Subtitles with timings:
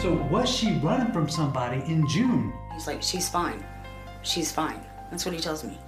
[0.00, 2.54] So was she running from somebody in June?
[2.72, 3.62] He's like, she's fine.
[4.22, 4.80] She's fine.
[5.10, 5.78] That's what he tells me.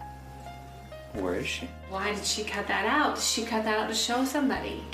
[1.15, 1.67] Where is she?
[1.89, 3.15] Why did she cut that out?
[3.15, 4.85] Did she cut that out to show somebody?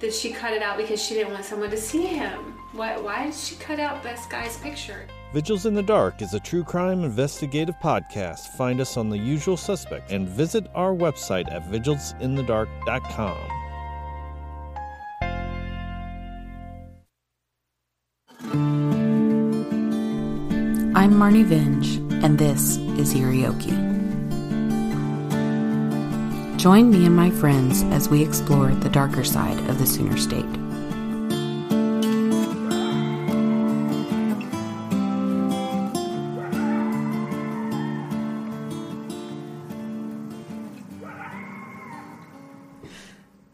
[0.00, 2.58] Did she cut it out because she didn't want someone to see him?
[2.72, 5.06] Why, why did she cut out Best Guy's picture?
[5.32, 8.48] Vigils in the Dark is a true crime investigative podcast.
[8.56, 13.67] Find us on the usual suspect and visit our website at vigilsinthedark.com.
[18.40, 18.54] I'm
[20.94, 23.74] Marnie Vinge, and this is Irioki.
[26.56, 30.44] Join me and my friends as we explore the darker side of the Sooner State.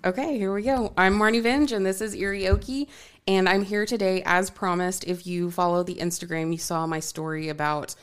[0.04, 0.92] Okay, here we go.
[0.98, 2.88] I'm Marnie Vinge, and this is Irioki,
[3.26, 5.04] and I'm here today, as promised.
[5.04, 7.94] If you follow the Instagram, you saw my story about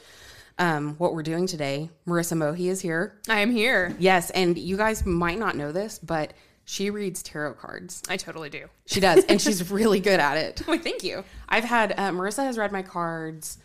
[0.58, 1.89] um, what we're doing today.
[2.08, 3.19] Marissa Mohi is here.
[3.30, 3.95] I am here.
[4.00, 6.33] Yes, and you guys might not know this, but
[6.66, 8.02] she reads tarot cards.
[8.09, 8.67] I totally do.
[8.86, 10.63] She does, and she's really good at it.
[10.67, 11.23] Wait, thank you.
[11.50, 13.58] I've had uh, Marissa has read my cards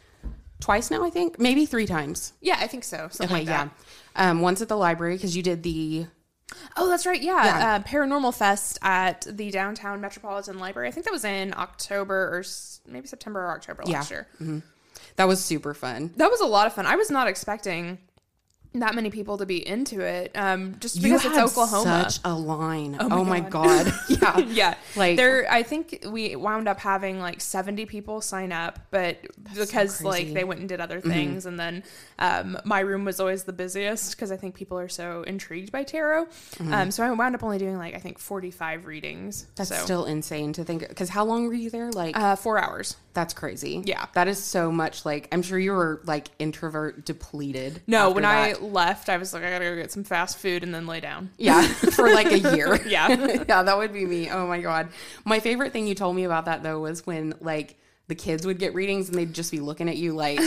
[0.61, 2.33] twice now, I think, maybe three times.
[2.41, 3.09] Yeah, I think so.
[3.11, 3.71] Something Okay, like that.
[4.17, 4.31] yeah.
[4.31, 6.07] Um, once at the library because you did the
[6.77, 7.21] Oh, that's right.
[7.21, 7.45] Yeah.
[7.45, 7.75] Yeah.
[7.77, 10.89] Uh, Paranormal Fest at the downtown Metropolitan Library.
[10.89, 14.23] I think that was in October or s- maybe September or October last Yeah.
[14.41, 14.63] year.
[15.17, 16.13] that was super fun.
[16.17, 16.87] That was a lot of fun.
[16.87, 17.99] I was not expecting
[18.75, 20.33] that many people to be into it.
[20.35, 22.11] Um, just because it's had Oklahoma.
[22.11, 22.97] Such a line.
[23.01, 23.93] Oh Oh my my, god.
[24.09, 24.39] yeah.
[24.39, 25.51] yeah, Like there.
[25.51, 29.19] I think we wound up having like seventy people sign up, but
[29.55, 31.83] because like they went and did other things, and then
[32.19, 35.83] um, my room was always the busiest because I think people are so intrigued by
[35.85, 36.27] tarot.
[36.71, 39.47] Um, so I wound up only doing like I think forty five readings.
[39.57, 41.91] that's so, still insane to think because how long were you there?
[41.91, 42.97] Like uh, four hours.
[43.15, 43.83] that's crazy.
[43.87, 44.07] yeah.
[44.15, 47.83] That is so much like I'm sure you were like introvert depleted.
[47.87, 48.56] No, when that.
[48.56, 51.01] I left, I was like, I gotta go get some fast food and then lay
[51.01, 51.31] down.
[51.39, 52.81] Yeah, for like a year.
[52.87, 53.09] Yeah.
[53.49, 54.31] yeah, that would be me.
[54.31, 54.89] Oh my god.
[55.25, 58.59] My favorite thing you told me about that though was when like the kids would
[58.59, 60.39] get readings and they'd just be looking at you like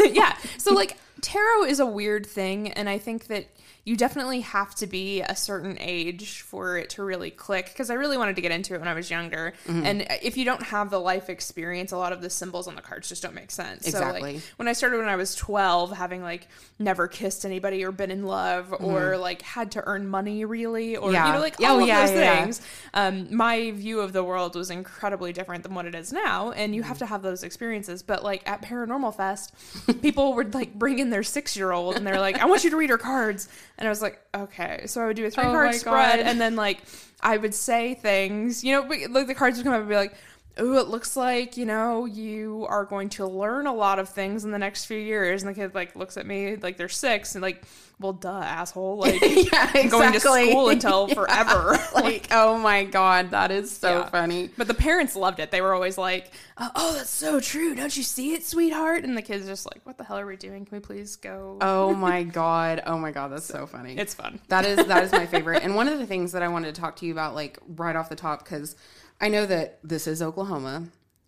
[0.00, 0.36] yeah.
[0.58, 3.46] So like tarot is a weird thing and I think that
[3.84, 7.94] you definitely have to be a certain age for it to really click because I
[7.94, 9.52] really wanted to get into it when I was younger.
[9.66, 9.84] Mm-hmm.
[9.86, 12.82] And if you don't have the life experience, a lot of the symbols on the
[12.82, 13.84] cards just don't make sense.
[13.84, 14.34] So Exactly.
[14.34, 18.10] like when I started when I was 12 having like never kissed anybody or been
[18.10, 21.14] in love or like had to earn money really or Mm-hmm.
[21.14, 21.26] Yeah.
[21.28, 22.62] you know like all oh, of yeah, those yeah, things
[22.94, 26.74] um, my view of the world was incredibly different than what it is now and
[26.74, 29.54] you have to have those experiences but like at paranormal fest
[30.02, 32.70] people would like bring in their six year old and they're like i want you
[32.70, 33.48] to read her cards
[33.78, 36.26] and i was like okay so i would do a three Oh card spread God.
[36.26, 36.80] and then like
[37.20, 39.96] i would say things you know but, like the cards would come up and be
[39.96, 40.14] like
[40.60, 44.44] Ooh, it looks like you know you are going to learn a lot of things
[44.44, 45.42] in the next few years.
[45.42, 47.64] And the kid like looks at me like they're six and like,
[47.98, 48.98] well, duh, asshole.
[48.98, 49.20] Like,
[49.52, 51.14] yeah, I'm going to school until Yeah.
[51.14, 51.76] forever.
[51.94, 54.08] like oh my god, that is so Yeah.
[54.10, 54.50] funny.
[54.56, 55.50] But the parents loved it.
[55.50, 57.74] They were always like, "Oh, oh, that's so true.
[57.74, 60.36] Don't you see it, sweetheart?" And the kids just like, "What the hell are we
[60.36, 60.64] doing?
[60.66, 62.80] Can we please go?" Oh my god.
[62.86, 63.96] Oh my god, that's so funny.
[63.98, 64.38] it's fun.
[64.48, 65.64] That is that is my favorite.
[65.64, 67.96] And one of the things that I wanted to talk to you about, like right
[67.96, 68.76] off the top, because
[69.20, 70.84] I know that this is Oklahoma,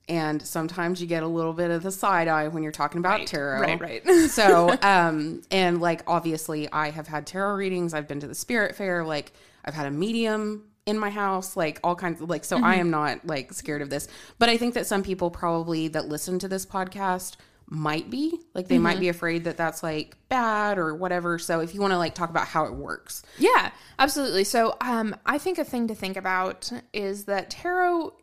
[0.08, 3.20] and sometimes you get a little bit of the side eye when you're talking about
[3.20, 3.60] Right, tarot.
[3.60, 4.06] right, right.
[4.30, 7.94] so, um, and like obviously, I have had tarot readings.
[7.94, 9.04] I've been to the spirit fair.
[9.04, 9.32] Like
[9.64, 11.56] I've had a medium in my house.
[11.56, 12.44] Like all kinds of like.
[12.44, 14.06] So I am not like scared of this.
[14.38, 17.36] But I think that some people probably that listen to this podcast
[17.68, 21.74] might be like they might be afraid that that's like bad or whatever so if
[21.74, 24.44] you want to like talk about how it works Yeah, absolutely.
[24.44, 28.14] So, um, I think a thing to think about is that tarot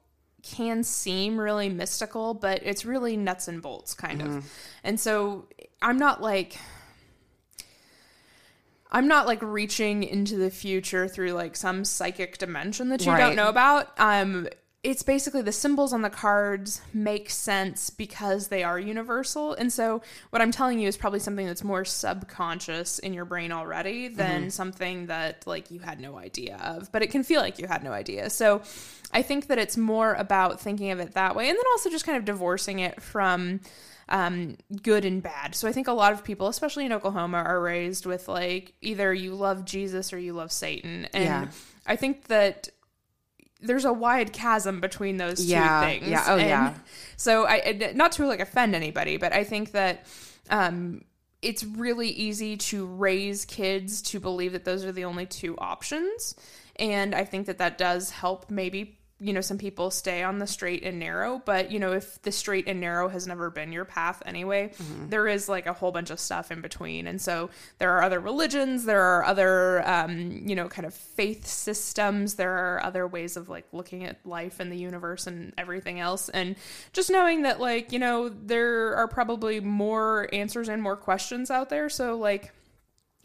[0.43, 4.45] can seem really mystical, but it's really nuts and bolts kind of.
[4.83, 5.47] And so,
[5.81, 6.57] I'm not like
[8.91, 13.17] I'm not like reaching into the future through like some psychic dimension that you Right.
[13.19, 13.89] don't know about.
[13.99, 14.47] Um
[14.83, 19.53] it's basically the symbols on the cards make sense because they are universal.
[19.53, 23.53] And so what I'm telling you is probably something that's more subconscious in your brain
[23.53, 26.91] already than something that like you had no idea of.
[26.91, 28.29] But it can feel like you had no idea.
[28.29, 28.61] So
[29.13, 32.05] I think that it's more about thinking of it that way and then also just
[32.05, 33.61] kind of divorcing it from
[34.09, 35.55] um, good and bad.
[35.55, 39.13] So I think a lot of people, especially in Oklahoma, are raised with like either
[39.13, 41.07] you love Jesus or you love Satan.
[41.13, 41.47] And Yeah.
[41.87, 42.67] I think that
[43.63, 46.07] there's a wide chasm between those Yeah, two things.
[46.11, 46.73] yeah, oh, And yeah.
[47.17, 50.05] So I not to like offend anybody, but I think that
[50.49, 51.03] um
[51.41, 56.35] it's really easy to raise kids to believe that those are the only two options.
[56.77, 60.47] And I think that that does help maybe you know some people stay on the
[60.47, 63.85] straight and narrow but you know if the straight and narrow has never been your
[63.85, 64.71] path anyway
[65.09, 67.07] there is like a whole bunch of stuff in between.
[67.07, 71.45] And so there are other religions there are other um, you know kind of faith
[71.45, 75.99] systems there are other ways of like looking at life and the universe and everything
[75.99, 76.29] else.
[76.29, 76.55] And
[76.93, 81.69] just knowing that like you know there are probably more answers and more questions out
[81.69, 81.89] there.
[81.89, 82.51] So like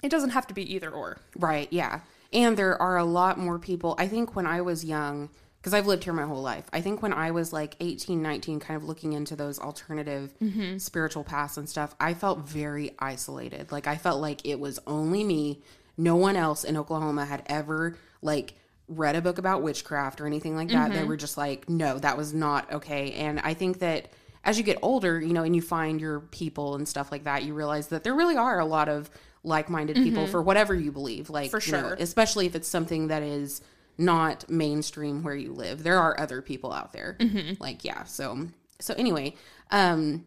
[0.03, 1.19] it doesn't have to be either or.
[1.37, 2.01] Right, yeah.
[2.33, 3.95] And there are a lot more people.
[3.99, 7.03] I think when I was young, because I've lived here my whole life, I think
[7.03, 10.79] when I was like 18, 19, kind of looking into those alternative mm-hmm.
[10.79, 13.73] spiritual paths and stuff, I felt very isolated.
[13.73, 15.63] Like I felt like it was only me.
[15.97, 18.55] No one else in Oklahoma had ever like
[18.89, 20.91] read a book about witchcraft or anything like that.
[20.91, 21.09] They mm-hmm.
[21.09, 23.13] were just like, no, that was not okay.
[23.13, 24.13] And I think that
[24.45, 27.43] as you get older, you know, and you find your people and stuff like that,
[27.43, 29.11] you realize that there really are a lot of
[29.45, 30.33] like-minded people mm-hmm.
[30.33, 31.29] for whatever you believe.
[31.31, 31.97] Like, For you know, sure.
[31.99, 33.61] especially if it's something that is
[33.99, 35.83] not mainstream where you live.
[35.83, 37.19] There are other people out there.
[37.61, 38.05] Like, yeah.
[38.05, 38.47] So,
[38.81, 39.35] so anyway,
[39.71, 40.27] um,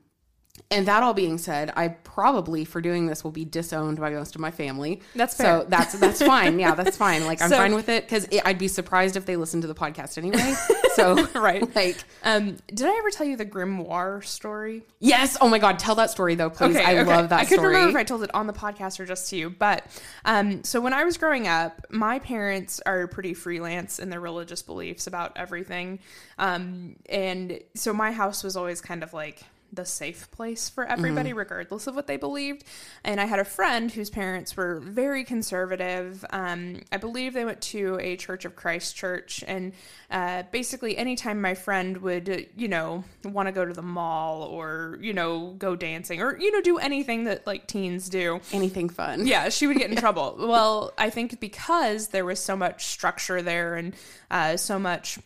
[0.69, 4.35] and that all being said, I probably for doing this will be disowned by most
[4.35, 5.01] of my family.
[5.15, 6.59] That's So that's that's fine.
[6.59, 7.25] Yeah, that's fine.
[7.25, 9.75] Like I'm So- fine with it because I'd be surprised if they listen to the
[9.75, 10.53] podcast anyway.
[10.95, 11.73] So Right.
[11.73, 15.37] like um did i ever tell you the grimoire story yes.
[15.39, 16.75] Oh my god, tell that story though, please.
[16.75, 17.75] I love that I couldn't story.
[17.75, 19.85] remember if I told it on the podcast or just to you, but
[20.25, 24.61] um, so when I was growing up, my parents are pretty freelance in their religious
[24.63, 25.99] beliefs about everything,
[26.37, 29.41] um, and so my house was always kind of like
[29.73, 31.38] the safe place for everybody, Mm-hmm.
[31.39, 32.63] regardless of what they believed.
[33.03, 36.25] And I had a friend whose parents were very conservative.
[36.31, 39.71] Um, I believe they went to a Church of Christ church, and
[40.09, 44.97] uh, basically, anytime my friend would, you know, want to go to the mall or
[45.01, 49.25] you know go dancing or you know do anything that like teens do, Anything fun?
[49.25, 50.35] yeah, she would get in trouble.
[50.38, 53.95] Well, I think because there was so much structure there and
[54.29, 55.17] uh, so much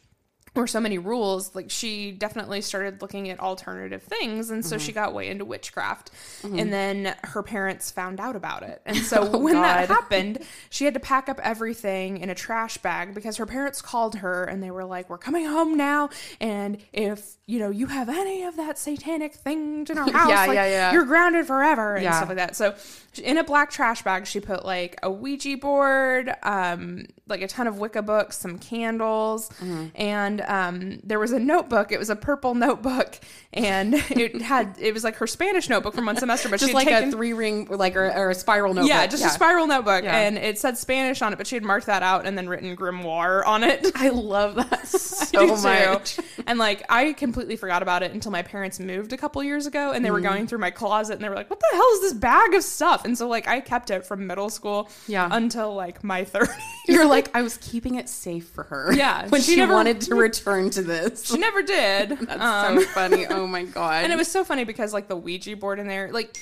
[0.55, 4.49] or so many rules, like she definitely started looking at alternative things.
[4.49, 5.01] And so she mm-hmm.
[5.01, 6.11] got way into witchcraft.
[6.41, 6.59] Mm-hmm.
[6.59, 8.81] And then her parents found out about it.
[8.85, 12.77] And so oh, when that happened, she had to pack up everything in a trash
[12.77, 16.09] bag because her parents called her and they were like, We're coming home now.
[16.39, 20.45] And if, you know, you have any of that satanic things in our house, Yeah,
[20.45, 20.93] like, yeah, yeah.
[20.93, 22.15] you're grounded forever and Yeah.
[22.15, 22.55] stuff like that.
[22.55, 22.75] So
[23.19, 27.67] in a black trash bag, she put like a Ouija board, um, like a ton
[27.67, 29.85] of Wicca books, some candles, Mm-hmm.
[29.95, 31.91] and um, there was a notebook.
[31.91, 33.19] It was a purple notebook,
[33.53, 36.87] and it had it was like her Spanish notebook from one semester, but Just like
[36.87, 38.89] taken, a three ring, like or, or a spiral notebook.
[38.89, 40.17] yeah, just a spiral notebook, Yeah.
[40.17, 42.75] and it said Spanish on it, but she had marked that out and then written
[42.75, 43.91] grimoire on it.
[43.95, 46.19] I love that so much.
[46.47, 49.91] And like I completely forgot about it until my parents moved a couple years ago
[49.91, 50.13] and they Mm.
[50.13, 52.53] were going through my closet and they were like, What the hell is this bag
[52.53, 53.04] of stuff?
[53.05, 55.29] And so like I kept it from middle school Yeah.
[55.31, 56.53] until like my thirties.
[56.87, 58.93] You're like, I was keeping it safe for her.
[58.93, 61.25] Yeah, when she she, never- wanted to return to this.
[61.25, 62.09] she never did.
[62.19, 63.25] That's Um, so funny.
[63.27, 64.03] Oh my god.
[64.03, 66.37] and it was so funny because like the Ouija board in there, like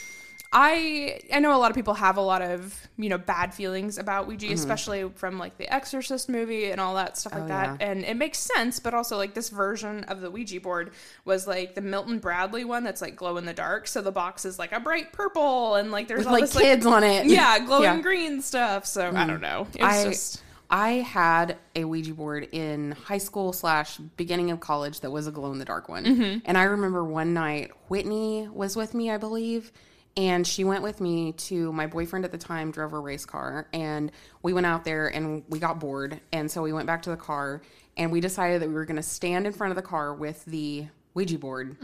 [0.55, 3.97] I I know a lot of people have a lot of you know bad feelings
[3.97, 4.53] about Ouija, Mm-hmm.
[4.53, 7.87] especially from like the Exorcist movie and all that stuff like Oh, that, yeah.
[7.87, 8.79] and it makes sense.
[8.79, 10.91] But also like this version of the Ouija board
[11.25, 13.87] was like the Milton Bradley one that's like glow in the dark.
[13.87, 16.55] So the box is like a bright purple and like there's With all like this
[16.57, 17.25] kids on it.
[17.25, 17.97] yeah glowing Yeah.
[17.99, 18.03] Mm.
[18.03, 18.85] green stuff.
[18.85, 19.67] So I don't know.
[19.81, 25.11] I just I had a Ouija board in high school slash beginning of college that
[25.11, 26.39] was a glow in the dark one, Mm-hmm.
[26.45, 29.71] and I remember one night Whitney was with me, I believe,
[30.15, 33.67] and she went with me to my boyfriend at the time drove a race car,
[33.73, 37.09] and we went out there and we got bored, and so we went back to
[37.09, 37.61] the car
[37.97, 40.43] and we decided that we were going to stand in front of the car with
[40.45, 41.77] the Ouija board.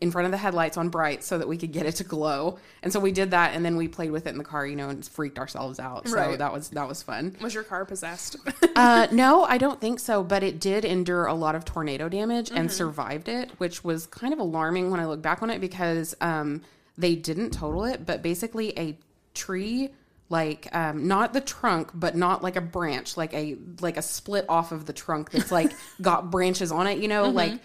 [0.00, 2.58] In front of the headlights on bright so that we could get it to glow.
[2.82, 4.74] And so we did that and then we played with it in the car, you
[4.74, 6.08] know, and freaked ourselves out.
[6.08, 6.38] So Right.
[6.38, 7.36] that was that was fun.
[7.42, 8.36] was your car possessed?
[8.74, 12.48] Uh, no, I don't think so, but it did endure a lot of tornado damage
[12.48, 12.56] Mm-hmm.
[12.56, 16.14] and survived it, which was kind of alarming when I look back on it because
[16.22, 16.62] um,
[16.96, 18.98] they didn't total it, but basically a
[19.34, 19.90] tree
[20.28, 24.44] like um not the trunk but not like a branch like a like a split
[24.48, 27.28] off of the trunk that's like got branches on it you know?
[27.28, 27.60] Like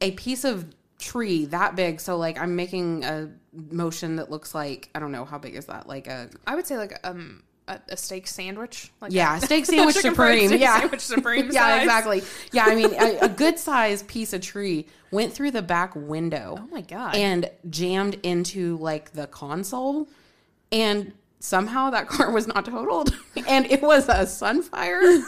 [0.00, 0.66] a piece of
[0.98, 3.28] tree that big so like i'm making a
[3.70, 5.88] motion that looks like i don't know how big is that?
[5.88, 8.90] Like a I would say like um a, a steak sandwich.
[9.00, 11.50] Like yeah a- steak sandwich supreme steak yeah sandwich supreme.
[11.50, 15.62] yeah exactly yeah i mean a, a good sized piece of tree went through the
[15.62, 17.14] back window Oh my god.
[17.14, 20.08] and jammed into like the console
[20.72, 23.14] and somehow that car was not totaled
[23.46, 25.22] and it was a sunfire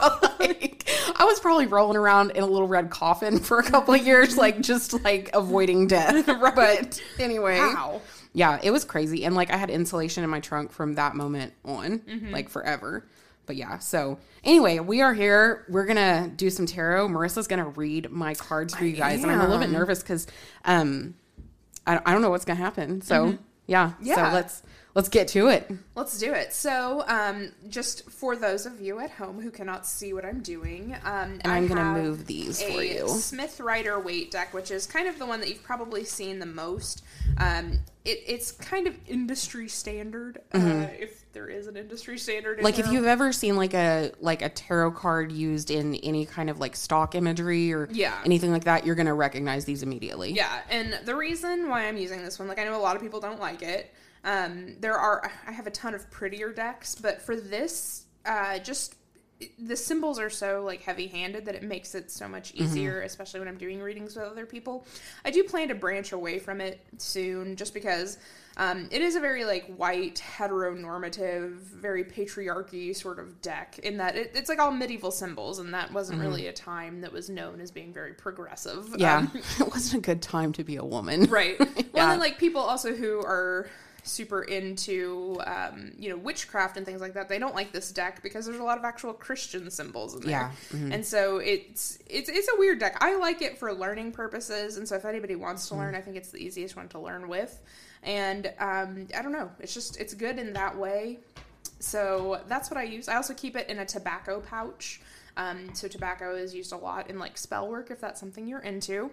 [0.00, 3.94] so like i was probably rolling around in a little red coffin for a couple
[3.94, 8.02] of years like just like avoiding death but anyway Wow.
[8.34, 11.52] Yeah it was crazy and like i had insulation in my trunk from that moment
[11.64, 12.30] on Mm-hmm.
[12.32, 13.06] like forever
[13.46, 18.10] but yeah so anyway we are here we're gonna do some tarot marissa's gonna read
[18.10, 20.26] my cards for you guys and i'm a little bit nervous because
[20.64, 21.14] um
[21.86, 24.04] I, I don't know what's gonna happen so yeah Mm-hmm.
[24.06, 24.14] Yeah.
[24.30, 24.62] so let's
[24.94, 26.52] let's get to it Let's do it.
[26.52, 30.94] So, um, just for those of you at home who cannot see what I'm doing,
[31.04, 33.06] um, And I'm gonna move these for you.
[33.08, 36.46] Smith Rider Waite deck, which is kind of the one that you've probably seen the
[36.46, 37.02] most.
[37.38, 42.52] Um, it, it's kind of industry standard, uh, if there is an industry standard.
[42.52, 42.64] in Mm-hmm.
[42.64, 46.50] like if you've ever seen like a like a tarot card used in any kind
[46.50, 48.18] of like stock imagery or Yeah.
[48.24, 52.22] anything like that you're gonna recognize these immediately Yeah, and the reason why I'm using
[52.24, 53.92] this one, like I know a lot of people don't like it.
[54.24, 58.96] Um, there are I have a ton of prettier decks, but for this, uh, just
[59.58, 63.48] the symbols are so like heavy-handed that it makes it so much easier, especially when
[63.48, 64.86] I'm doing readings with other people.
[65.24, 68.16] I do plan to branch away from it soon, just because
[68.56, 73.78] um, it is a very like white, heteronormative, very patriarchy sort of deck.
[73.82, 77.12] In that it, it's like all medieval symbols, and that wasn't really a time that
[77.12, 78.94] was known as being very progressive.
[78.96, 82.06] yeah Um, it wasn't a good time to be a woman right well Yeah.
[82.10, 83.68] then like people also who are
[84.06, 88.22] super into um, you know witchcraft and things like that they don't like this deck
[88.22, 90.92] because there's a lot of actual christian symbols in there Yeah, mm-hmm.
[90.92, 94.86] and so it's it's it's a weird deck i like it for learning purposes and
[94.86, 97.60] so if anybody wants to learn i think it's the easiest one to learn with
[98.02, 101.18] and um, i don't know it's just it's good in that way
[101.84, 103.08] so that's what I use.
[103.08, 105.00] I also keep it in a tobacco pouch.
[105.36, 108.60] Um, so tobacco is used a lot in like spell work if that's something you're
[108.60, 109.10] into.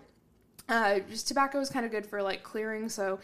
[0.69, 2.87] Uh, just tobacco is kind of good for like clearing.
[2.87, 3.19] So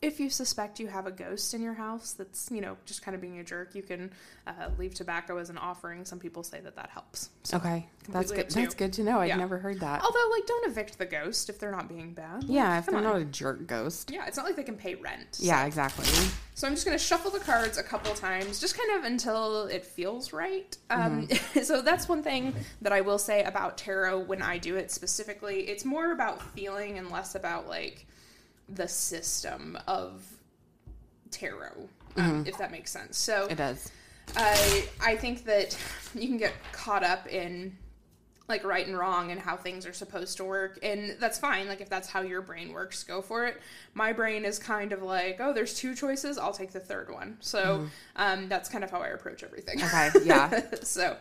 [0.00, 3.14] if you suspect you have a ghost in your house that's you know just kind
[3.14, 4.10] of being a jerk, you can
[4.46, 6.04] uh, leave tobacco as an offering.
[6.04, 7.30] Some people say that that helps.
[7.42, 9.36] So, okay that's good that's good to know i've Yeah.
[9.36, 12.42] never heard that although like don't evict the ghost if they're not being bad.
[12.44, 13.02] Like, yeah if they're on.
[13.04, 15.26] not a jerk ghost yeah, it's not like they can pay rent.
[15.32, 16.06] so- yeah exactly
[16.54, 19.66] so I'm just going to shuffle the cards a couple times, just kind of until
[19.68, 20.76] it feels right.
[20.90, 21.28] Um,
[21.62, 22.52] so that's one thing
[22.82, 25.68] that I will say about tarot when I do it specifically.
[25.68, 28.07] It's more about feeling and less about like
[28.68, 30.24] the system of
[31.30, 33.18] tarot, um, if that makes sense.
[33.18, 33.90] So it does.
[34.36, 35.76] I I think that
[36.14, 37.76] you can get caught up in
[38.48, 41.68] like right and wrong and how things are supposed to work and that's fine.
[41.68, 43.60] Like if that's how your brain works go for it.
[43.94, 47.36] My brain is kind of like oh there's two choices i'll take the third one.
[47.40, 49.82] So um, that's kind of how i approach everything.
[49.82, 50.62] Okay yeah.
[50.82, 51.16] So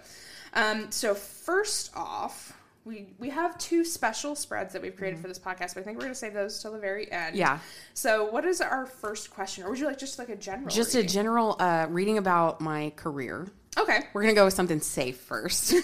[0.54, 2.56] um, so first off
[2.88, 5.98] we we have two special spreads that we've created for this podcast but i think
[5.98, 7.36] we're going to save those till the very end.
[7.36, 7.60] Yeah.
[7.94, 9.65] so what is our first question?
[9.65, 12.91] Or would you like just like a general just a general uh reading about my
[12.96, 13.48] career.
[13.77, 14.00] Okay.
[14.13, 15.74] We're gonna go with something safe first.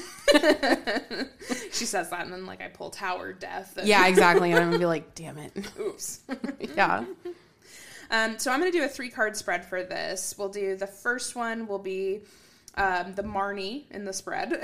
[1.72, 4.68] She says that and then like i pull tower death and- yeah exactly and i'm
[4.68, 5.52] gonna be like damn it.
[5.80, 6.22] Oops.
[6.76, 7.04] Yeah.
[8.12, 10.36] Um, so I'm going to do a three card spread for this.
[10.38, 12.22] We'll do the first one will be
[12.76, 14.50] um, the Marnie in the spread.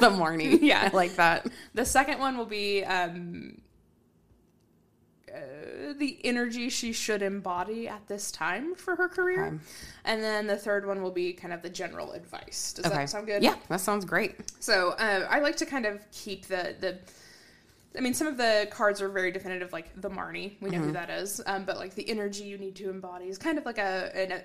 [0.00, 0.88] the morning Yeah.
[0.92, 3.60] i like that the second one will be um,
[5.32, 9.46] uh, the energy she should embody at this time for her career.
[9.46, 9.56] Okay.
[10.04, 12.74] And then the third one will be kind of the general advice.
[12.74, 13.42] Does okay that sound good?
[13.42, 16.98] yeah that sounds great So uh, I like to kind of keep the the.
[17.96, 20.54] I mean, some of the cards are very definitive, like the Marnie.
[20.62, 20.86] We know Mm-hmm.
[20.86, 21.42] who that is.
[21.46, 24.32] Um, but like the energy you need to embody is kind of like a an,
[24.32, 24.42] a,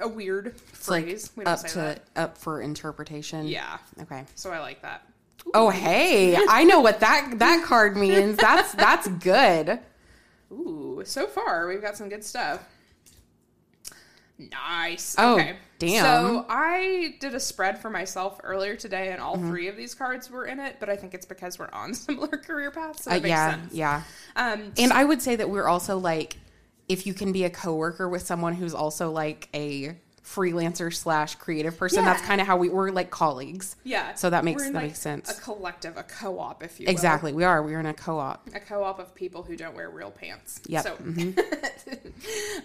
[0.00, 1.30] a weird It's like phrase.
[1.36, 2.02] we don't up say to that.
[2.16, 3.78] up for interpretation Yeah.
[4.02, 5.06] okay So I like that.
[5.52, 8.36] Oh hey, I know what that that card means.
[8.38, 9.78] That's that's good.
[10.52, 12.62] Ooh, so far we've got some good stuff.
[14.38, 15.14] Nice.
[15.16, 15.56] Oh, okay.
[15.78, 16.02] damn.
[16.04, 19.26] So I did a spread for myself earlier today, and Mm-hmm.
[19.26, 20.76] all three of these cards were in it.
[20.80, 23.04] But I think it's because we're on similar career paths.
[23.04, 23.72] So Uh, makes yeah, sense.
[23.74, 24.02] yeah.
[24.34, 26.36] Um, And I would say that we're also like
[26.88, 31.76] if you can be a coworker with someone who's also like a freelancer slash creative
[31.76, 32.04] person.
[32.04, 33.76] That's kind of how we we're like colleagues.
[33.84, 34.14] Yeah.
[34.14, 35.30] So that makes that like, makes sense.
[35.30, 36.92] A collective, a co-op, if you will.
[36.92, 37.32] exactly.
[37.32, 37.62] We are.
[37.62, 38.48] We are in a co-op.
[38.54, 40.60] a co-op of people who don't wear real pants.
[40.66, 41.38] Mm-hmm.
[41.84, 41.98] So,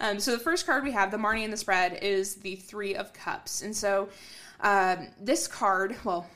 [0.00, 2.94] um, so the first card we have, the Marnie in the spread, is the Three
[2.94, 4.08] of Cups, and so
[4.60, 6.26] um, this card, well,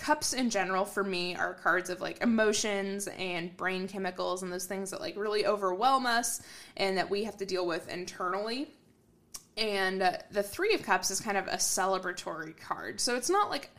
[0.00, 4.64] cups in general for me are cards of like emotions and brain chemicals and those
[4.64, 6.40] things that like really overwhelm us
[6.76, 8.70] and that we have to deal with internally.
[9.56, 12.98] And uh, the Three of Cups is kind of a celebratory card.
[12.98, 13.70] So it's not like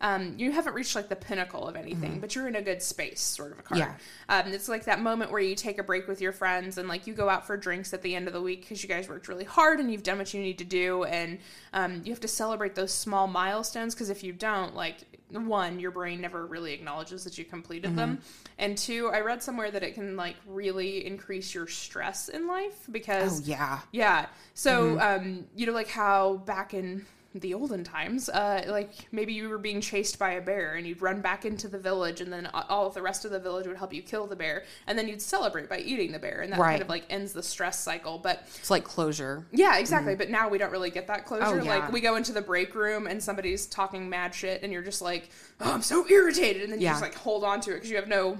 [0.00, 3.20] um, you haven't reached like the pinnacle of anything, but you're in a good space,
[3.20, 3.78] sort of a card.
[3.78, 3.94] Yeah.
[4.28, 7.06] Um, it's like that moment where you take a break with your friends and like
[7.06, 9.28] you go out for drinks at the end of the week because you guys worked
[9.28, 11.04] really hard and you've done what you need to do.
[11.04, 11.38] And
[11.72, 15.90] um, you have to celebrate those small milestones because if you don't, like, one, your
[15.90, 18.20] brain never really acknowledges that you completed them.
[18.58, 22.86] And two, I read somewhere that it can like really increase your stress in life
[22.90, 23.80] because Oh yeah.
[23.92, 24.26] yeah.
[24.54, 29.48] So, um, you know, like how back in the olden times, uh, like maybe you
[29.50, 32.46] were being chased by a bear and you'd run back into the village and then
[32.46, 35.06] all of the rest of the village would help you kill the bear and then
[35.06, 36.70] you'd celebrate by eating the bear and that Right.
[36.70, 38.18] kind of like ends the stress cycle.
[38.18, 39.46] But It's like closure.
[39.52, 40.14] yeah, exactly.
[40.16, 41.44] But now we don't really get that closure.
[41.60, 41.76] Oh, yeah.
[41.78, 45.02] Like we go into the break room and somebody's talking mad shit and you're just
[45.02, 45.28] like,
[45.60, 46.62] oh, I'm so irritated.
[46.62, 46.92] And then you Yeah.
[46.92, 48.38] just like hold on to it because you have no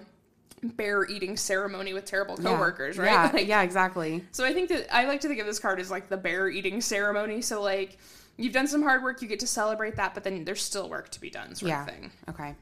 [0.62, 2.50] bear eating ceremony with terrible Yeah.
[2.54, 3.07] coworkers, right?
[3.12, 3.30] Yeah.
[3.35, 3.62] Like, yeah.
[3.62, 4.25] Exactly.
[4.33, 6.49] so I think that I like to think of this card as like the bear
[6.49, 7.42] eating ceremony.
[7.42, 7.99] So like
[8.38, 11.11] you've done some hard work, you get to celebrate that, but then there's still work
[11.11, 11.83] to be done, sort Yeah.
[11.83, 12.11] of thing.
[12.30, 12.54] Okay.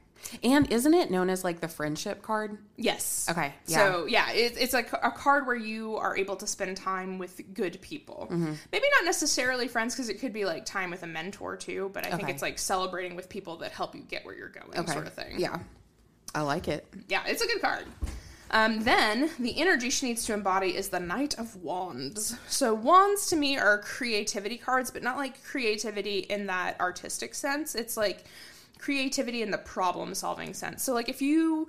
[0.43, 2.59] And isn't it known as like the friendship card?
[2.77, 3.29] Yes.
[3.31, 3.77] Okay, yeah.
[3.77, 7.41] So yeah, it, it's like a card where you are able to spend time with
[7.55, 8.27] good people.
[8.31, 8.55] Mm-hmm.
[8.73, 11.91] Maybe not necessarily friends, because it could be like time with a mentor too.
[11.93, 14.77] But I think it's like celebrating with people that help you get where you're going,
[14.77, 14.93] Okay.
[14.93, 15.39] sort of thing.
[15.39, 15.59] Yeah.
[16.35, 16.87] I like it.
[17.09, 17.85] yeah, it's a good card.
[18.51, 22.37] Um, then the energy she needs to embody is the Knight of Wands.
[22.49, 27.75] So wands to me are creativity cards, but not like creativity in that artistic sense.
[27.75, 28.25] It's like
[28.79, 30.83] creativity in the problem solving sense.
[30.85, 31.69] So like if you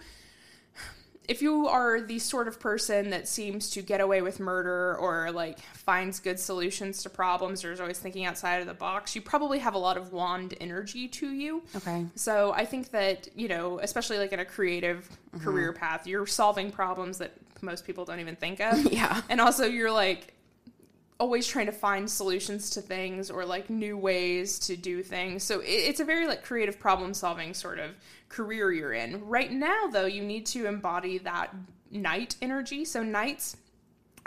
[1.27, 5.31] if you are the sort of person that seems to get away with murder or
[5.31, 9.21] like finds good solutions to problems or is always thinking outside of the box, you
[9.21, 11.63] probably have a lot of wand energy to you.
[11.75, 12.05] Okay.
[12.15, 15.43] So I think that, you know, especially like in a creative mm-hmm.
[15.43, 18.77] career path, you're solving problems that most people don't even think of.
[18.97, 19.21] Yeah.
[19.29, 20.33] And also you're like
[21.19, 25.43] always trying to find solutions to things or like new ways to do things.
[25.43, 27.91] So it, it's a very like creative problem solving sort of
[28.29, 29.25] career you're in.
[29.25, 31.53] Right now though, you need to embody that
[31.91, 32.85] knight energy.
[32.85, 33.57] So knights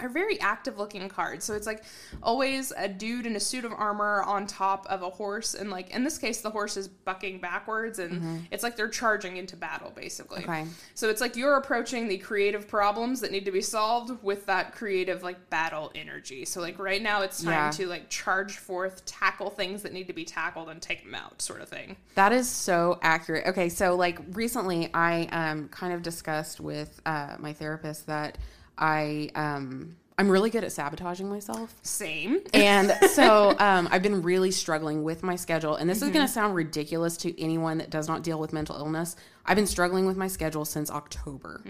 [0.03, 1.45] are very active looking cards.
[1.45, 1.85] So it's like
[2.23, 5.55] always a dude in a suit of armor on top of a horse.
[5.55, 9.37] And like in this case, the horse is bucking backwards and it's like they're charging
[9.37, 10.43] into battle basically.
[10.45, 10.67] Okay.
[10.95, 14.73] So it's like you're approaching the creative problems that need to be solved with that
[14.75, 16.45] creative like battle energy.
[16.45, 17.71] So like right now it's time Yeah.
[17.73, 21.41] to like charge forth, tackle things that need to be tackled and take them out
[21.43, 21.97] sort of thing.
[22.15, 23.47] That is so accurate.
[23.47, 28.39] Okay, so like recently, I um kind of discussed with uh, my therapist that
[28.81, 31.75] I um I'm really good at sabotaging myself.
[31.81, 32.41] Same.
[32.53, 35.77] And so um, I've been really struggling with my schedule.
[35.77, 38.77] And this is going to sound ridiculous to anyone that does not deal with mental
[38.77, 39.17] illness.
[39.47, 41.63] I've been struggling with my schedule since October,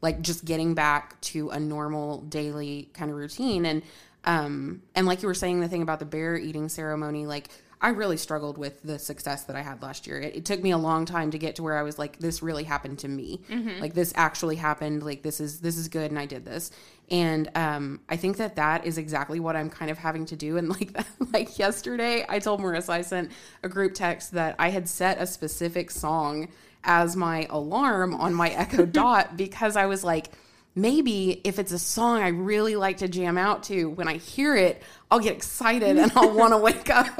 [0.00, 3.66] like just getting back to a normal daily kind of routine.
[3.66, 3.82] And
[4.24, 7.48] um, and like you were saying, the thing about the bear eating ceremony, like
[7.80, 10.20] I really struggled with the success that I had last year.
[10.20, 12.42] It, it took me a long time to get to where I was like, this
[12.42, 13.40] really happened to me.
[13.80, 15.02] Like this actually happened.
[15.02, 16.70] Like this is this is good, and I did this.
[17.10, 20.56] And um, I think that that is exactly what I'm kind of having to do.
[20.56, 20.96] And like
[21.32, 23.30] like yesterday, I told Marissa I sent
[23.62, 26.48] a group text that I had set a specific song
[26.84, 30.30] as my alarm on my Echo Dot because I was like
[30.78, 34.56] maybe if it's a song I really like to jam out to, when I hear
[34.56, 37.18] it, I'll get excited and I'll want to wake up.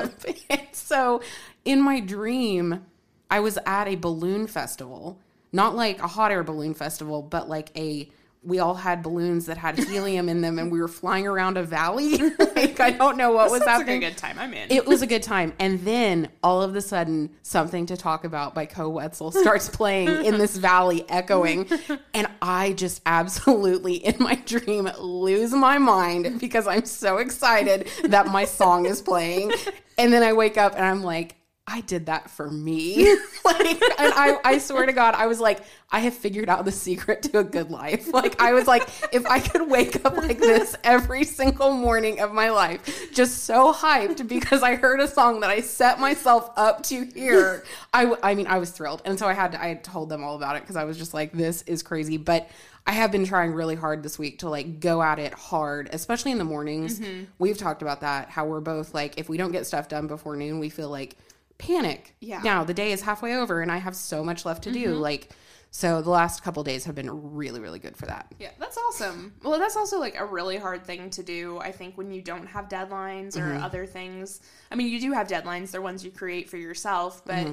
[0.49, 1.21] and so
[1.65, 2.87] in my dream,
[3.31, 5.19] I was at a balloon festival,
[5.53, 8.09] not like a hot air balloon festival, but like a
[8.43, 11.63] we all had balloons that had helium in them and we were flying around a
[11.63, 12.19] valley.
[12.57, 14.01] like I don't know what was like a happening.
[14.01, 14.39] good time.
[14.39, 14.71] I'm in.
[14.71, 15.53] It was a good time.
[15.59, 20.25] And then all of a sudden, Something to Talk About by Koe Wetzel starts playing
[20.25, 21.69] in this valley, echoing.
[22.15, 28.27] And I just absolutely, in my dream, lose my mind because I'm so excited that
[28.27, 29.53] my song is playing.
[29.97, 31.37] And then I wake up and I'm like,
[31.71, 33.05] I did that for me.
[33.45, 35.61] like, and I, I swear to God, I was like,
[35.93, 38.09] I have figured out the secret to a good life.
[38.19, 42.33] Like, I was like, if I could wake up like this every single morning of
[42.33, 46.83] my life, just so hyped because I heard a song that I set myself up
[46.85, 49.03] to hear, I, w- I mean, I was thrilled.
[49.05, 51.15] And so I had to, I told them all about it because I was just
[51.15, 52.17] like, this is crazy.
[52.17, 52.49] But
[52.89, 56.33] I have been trying really hard this week to like go at it hard, especially
[56.33, 56.99] in the mornings.
[56.99, 57.25] Mm-hmm.
[57.39, 60.35] We've talked about that, how we're both like, if we don't get stuff done before
[60.35, 61.17] noon, we feel like
[61.59, 62.15] panic.
[62.21, 62.37] Yeah.
[62.37, 62.45] Mm-hmm.
[62.45, 64.95] Now the day is halfway over and I have so much left to do.
[64.95, 65.31] Like,
[65.71, 68.33] so the last couple days have been really, really good for that.
[68.39, 69.35] Yeah, that's awesome.
[69.43, 72.47] Well, that's also like a really hard thing to do, I think, when you don't
[72.47, 73.63] have deadlines or Mm-hmm.
[73.65, 74.41] other things.
[74.71, 77.47] I mean, you do have deadlines, they're ones you create for yourself, but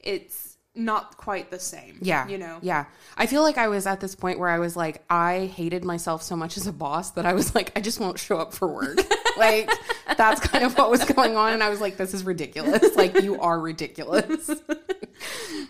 [0.00, 0.47] it's
[0.78, 1.96] not quite the same.
[1.96, 2.04] Mm-hmm.
[2.04, 2.28] Yeah.
[2.28, 2.58] You know?
[2.62, 2.84] Yeah.
[3.16, 6.22] I feel like I was at this point where I was like, I hated myself
[6.22, 8.68] so much as a boss that I was like, I just won't show up for
[8.68, 8.98] work.
[9.36, 9.68] like,
[10.16, 11.52] that's kind of what was going on.
[11.52, 12.94] And I was like, this is ridiculous.
[12.96, 14.50] Like, you are ridiculous.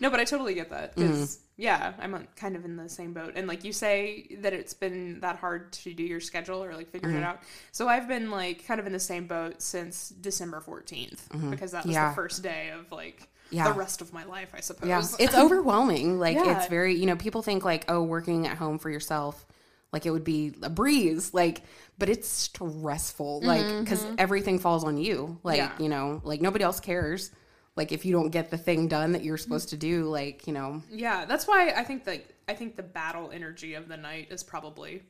[0.01, 1.62] No, but I totally get that because Mm-hmm.
[1.62, 3.33] yeah, I'm kind of in the same boat.
[3.35, 6.90] And like you say that it's been that hard to do your schedule or like
[6.90, 7.18] figure Mm-hmm.
[7.18, 7.40] it out.
[7.73, 11.87] So I've been like kind of in the same boat since December 14th because that
[11.87, 11.90] was Mm-hmm.
[11.94, 12.11] Yeah.
[12.11, 13.65] the first day of like Yeah.
[13.73, 14.89] the rest of my life, I suppose.
[14.89, 15.03] Yeah.
[15.19, 16.19] It's overwhelming.
[16.19, 16.59] Like, Yeah.
[16.59, 19.47] it's very, you know, people think like, oh, working at home for yourself,
[19.93, 21.33] like it would be a breeze.
[21.33, 21.63] Like,
[21.99, 23.41] but it's stressful.
[23.43, 25.39] Like, because everything falls on you.
[25.43, 25.81] Like, Mm-hmm.
[25.81, 25.83] Yeah.
[25.83, 27.31] you know, like nobody else cares.
[27.77, 30.53] Like, if you don't get the thing done that you're supposed to do, like, you
[30.53, 34.29] know, Yeah, that's why I think like I think the battle energy of the knight
[34.31, 35.03] is probably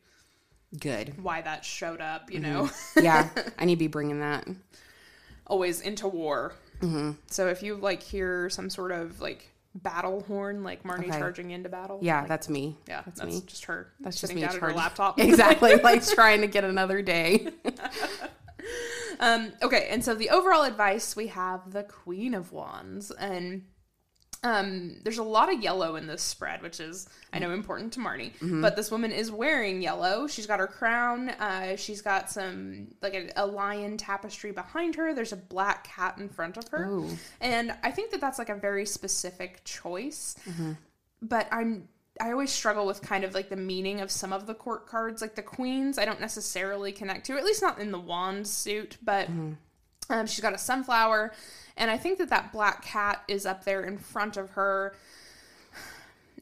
[0.79, 1.23] good.
[1.23, 2.31] why that showed up.
[2.33, 2.53] You Mm-hmm.
[2.53, 2.71] know,
[3.03, 3.29] Yeah.
[3.59, 4.47] I need to be bringing that.
[5.47, 6.53] always into war.
[6.81, 7.13] Mm-hmm.
[7.29, 11.19] So if you like hear some sort of like battle horn, like Marnie Okay.
[11.19, 12.77] charging into battle, Yeah, like, that's me.
[12.89, 13.43] yeah, that's, that's me.
[13.47, 13.93] just her.
[14.01, 14.41] That's just me.
[14.43, 15.19] down her laptop.
[15.21, 15.77] exactly.
[15.77, 17.49] like trying to get another day.
[19.21, 23.65] Um, okay, and so the overall advice we have the Queen of Wands, and
[24.43, 28.01] um, there's a lot of yellow in this spread, which is I know important to
[28.01, 28.33] Marnie.
[28.35, 28.63] Mm-hmm.
[28.63, 30.27] But this woman is wearing yellow.
[30.27, 31.31] She's got her crown.
[31.31, 35.13] Uh, she's got some like a, a lion tapestry behind her.
[35.13, 36.87] There's a black cat in front of her,
[37.41, 40.37] and I think that that's like a very specific choice.
[40.49, 40.73] Mm-hmm.
[41.23, 41.89] But I'm
[42.21, 45.21] I always struggle with kind of like the meaning of some of the court cards,
[45.21, 45.99] like the queens.
[45.99, 48.99] I don't necessarily connect to, at least not in the wand suit.
[49.03, 49.29] But
[50.11, 51.33] um, she's got a sunflower,
[51.77, 54.95] and I think that that black cat is up there in front of her.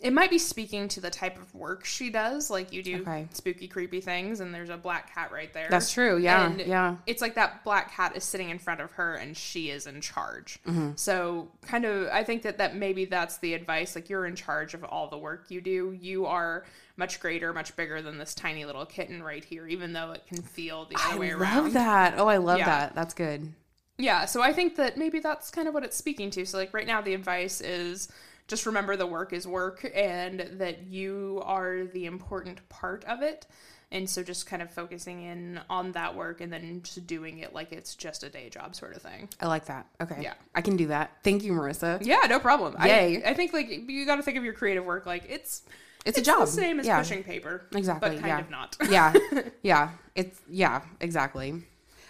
[0.01, 2.51] It might be speaking to the type of work she does.
[2.51, 3.27] Like you do Okay.
[3.33, 5.69] spooky, creepy things, and there's a black cat right there.
[5.71, 6.97] That's true, yeah, And yeah.
[7.07, 10.01] It's like that black cat is sitting in front of her, and she is in
[10.01, 10.59] charge.
[10.67, 10.91] Mm-hmm.
[10.97, 13.95] So, kind of, I think that that maybe that's the advice.
[13.95, 15.97] Like you're in charge of all the work you do.
[15.99, 16.65] You are
[16.99, 20.43] much greater, much bigger than this tiny little kitten right here, even though it can
[20.43, 21.53] feel the other I way around.
[21.53, 22.15] I love that.
[22.19, 22.67] Oh, I love Yeah.
[22.67, 22.95] that.
[22.95, 23.53] That's good.
[23.99, 26.45] Yeah, so I think that maybe that's kind of what it's speaking to.
[26.45, 28.09] So, like, right now, the advice is
[28.49, 33.47] just remember the work is work and that you are the important part of it.
[33.93, 37.55] And so, just kind of focusing in on that work and then just doing it
[37.55, 39.29] like it's just a day job sort of thing.
[39.41, 39.87] I like that.
[40.01, 40.19] Okay.
[40.23, 40.35] Yeah.
[40.57, 41.13] I can do that.
[41.23, 42.05] Thank you, Marissa.
[42.05, 42.75] Yeah, no problem.
[42.85, 43.23] Yay.
[43.25, 45.63] I, I think, like, you got to think of your creative work like it's.
[46.05, 46.41] It's a job.
[46.41, 46.99] the same as Yeah.
[46.99, 47.67] pushing paper.
[47.75, 48.11] Exactly.
[48.11, 48.41] But kind yeah.
[48.41, 48.77] of not.
[48.91, 49.13] yeah.
[49.63, 49.91] Yeah.
[50.17, 51.63] It's yeah, exactly.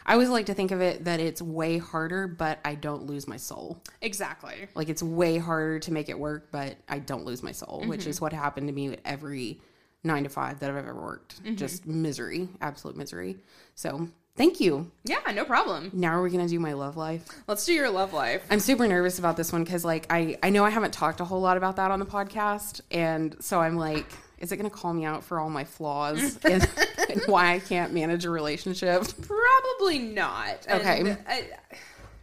[0.07, 3.27] I always like to think of it that it's way harder, but I don't lose
[3.27, 3.83] my soul.
[4.01, 4.69] exactly.
[4.75, 8.01] Like it's way harder to make it work, but I don't lose my soul, which
[8.03, 8.11] Mm-hmm.
[8.11, 9.61] is what happened to me with every
[10.05, 11.43] nine to five that I've ever worked.
[11.43, 11.57] Mm-hmm.
[11.57, 13.39] Just misery, absolute misery.
[13.75, 14.93] So thank you.
[15.03, 15.91] Yeah, no problem.
[15.93, 17.27] Now we're gonna do my love life?
[17.49, 18.45] Let's do your love life.
[18.49, 21.25] I'm super nervous about this one because like I I know I haven't talked a
[21.25, 24.07] whole lot about that on the podcast, and so I'm like,
[24.39, 26.69] is it gonna call me out for all my flaws and,
[27.11, 29.05] and why I can't manage a relationship?
[29.23, 30.67] Probably not.
[30.71, 31.17] Okay.
[31.29, 31.49] I,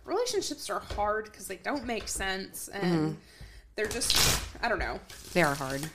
[0.06, 3.14] relationships are hard because they don't make sense and Mm-hmm.
[3.76, 5.00] they're just I don't know.
[5.34, 5.90] They are hard.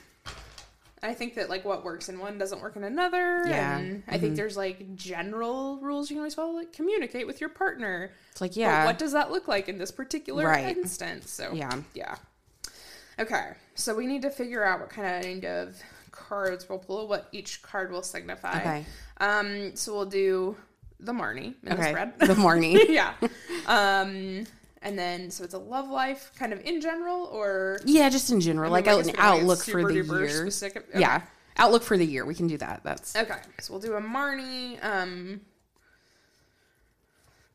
[1.01, 3.43] I think that like what works in one doesn't work in another.
[3.47, 3.77] Yeah.
[3.77, 7.49] And I think there's like general rules you can always follow, like communicate with your
[7.49, 8.11] partner.
[8.31, 10.75] It's like But yeah, what does that look like in this particular Right.
[10.75, 11.31] instance?
[11.31, 11.71] So Yeah.
[11.93, 12.15] yeah.
[13.17, 15.75] Okay, so we need to figure out what kind of
[16.19, 18.59] cards we'll pull, what each card will signify.
[18.59, 18.85] Okay.
[19.17, 20.55] Um, so we'll do
[20.99, 21.89] the Marnie in the okay.
[21.89, 22.19] spread.
[22.19, 22.79] The morning.
[22.89, 23.13] yeah.
[23.67, 24.45] Um,
[24.81, 28.39] and then so it's a love life kind of in general, or yeah, just in
[28.41, 30.29] general, like I an guess we don't get outlook for the year.
[30.29, 30.99] specific- okay.
[30.99, 31.21] Yeah,
[31.57, 32.25] outlook for the year.
[32.25, 32.81] We can do that.
[32.83, 34.83] That's Okay, so we'll do a Marnie.
[34.83, 35.41] Um,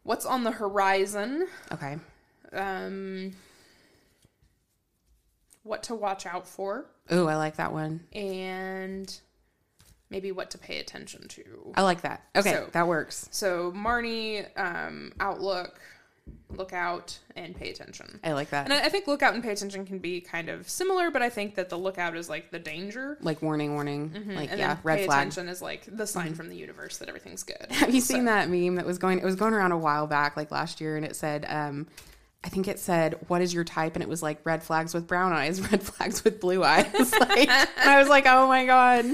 [0.02, 1.46] what's on the horizon?
[1.72, 1.98] okay.
[2.52, 3.32] Um,
[5.64, 8.00] what to watch out for, Oh, I like that one.
[8.12, 9.18] and
[10.10, 11.42] maybe what to pay attention to.
[11.74, 12.22] I like that.
[12.36, 13.28] Okay, So- that works.
[13.32, 15.80] So Marnie, um, outlook,
[16.50, 18.20] look out, and pay attention.
[18.22, 18.64] I like that.
[18.66, 21.20] And I, I think look out and pay attention can be kind of similar, but
[21.20, 23.18] I think that the lookout is like the danger.
[23.22, 24.12] like warning, warning.
[24.12, 24.38] Like Mm-hmm.
[24.52, 25.18] and yeah, red pay flag.
[25.18, 27.66] attention is like the sign from the universe that everything's good.
[27.70, 29.18] Have you seen that meme that was going?
[29.18, 31.86] It was going around a while back, like last year, and it said, um,
[32.44, 35.06] I think it said, "What is your type?" And it was like red flags with
[35.06, 37.12] brown eyes, red flags with blue eyes.
[37.20, 39.06] like, and I was like, "Oh my god,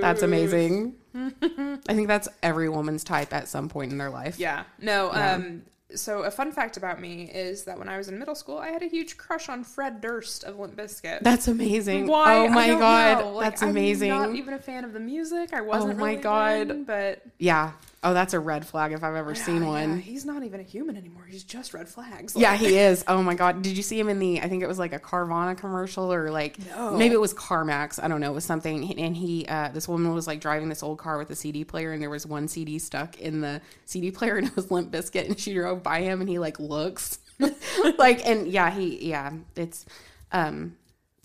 [0.00, 4.38] that's amazing." I think that's every woman's type at some point in their life.
[4.38, 4.64] Yeah.
[4.80, 5.62] No, um
[5.94, 8.68] so a fun fact about me is that when I was in middle school, I
[8.68, 11.20] had a huge crush on Fred Durst of Limp Bizkit.
[11.22, 12.06] That's amazing.
[12.06, 12.36] Why?
[12.36, 13.24] Oh my god.
[13.34, 14.10] Like, that's I'm amazing.
[14.10, 15.52] not even a fan of the music.
[15.52, 15.94] I wasn't.
[15.94, 16.86] Oh my really God.
[16.86, 17.72] but yeah.
[18.02, 19.98] Oh, that's a red flag if I've ever seen Yeah, one.
[20.00, 21.24] he's not even a human anymore.
[21.28, 22.34] He's just red flags.
[22.34, 23.04] Yeah, he is.
[23.06, 24.40] Oh my god, did you see him in the?
[24.40, 26.56] I think it was like a Carvana commercial or like
[26.92, 28.02] maybe it was CarMax.
[28.02, 28.30] I don't know.
[28.30, 28.98] It was something.
[28.98, 31.92] And he, uh, this woman was like driving this old car with a CD player,
[31.92, 35.26] and there was one CD stuck in the CD player, and it was Limp Bizkit.
[35.26, 37.18] And she drove by him, and he like looks
[37.98, 39.84] like, and yeah, he, yeah, it's,
[40.32, 40.74] um,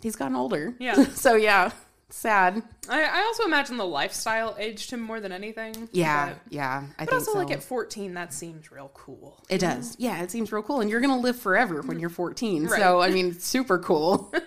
[0.02, 0.74] he's gotten older.
[0.80, 1.06] Yeah.
[1.14, 1.72] so yeah,
[2.10, 2.62] sad.
[2.90, 5.90] I, I also imagine the lifestyle aged him more than anything.
[5.92, 6.84] Yeah, But, yeah.
[6.98, 7.40] I but also, so.
[7.40, 9.44] like at 14, that seems real cool.
[9.50, 9.96] It does.
[10.00, 10.82] Yeah, it seems real cool.
[10.82, 12.66] And you're going to live forever when you're 14.
[12.66, 12.80] Right.
[12.80, 14.34] So, I mean, super cool.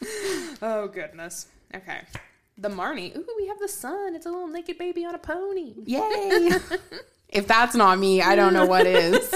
[0.62, 1.48] Oh, goodness.
[1.74, 2.00] Okay.
[2.56, 3.14] The Marnie.
[3.14, 4.14] Ooh, we have the sun.
[4.14, 5.74] It's a little naked baby on a pony.
[5.84, 6.50] Yay.
[7.28, 9.34] if that's not me, I don't know what is.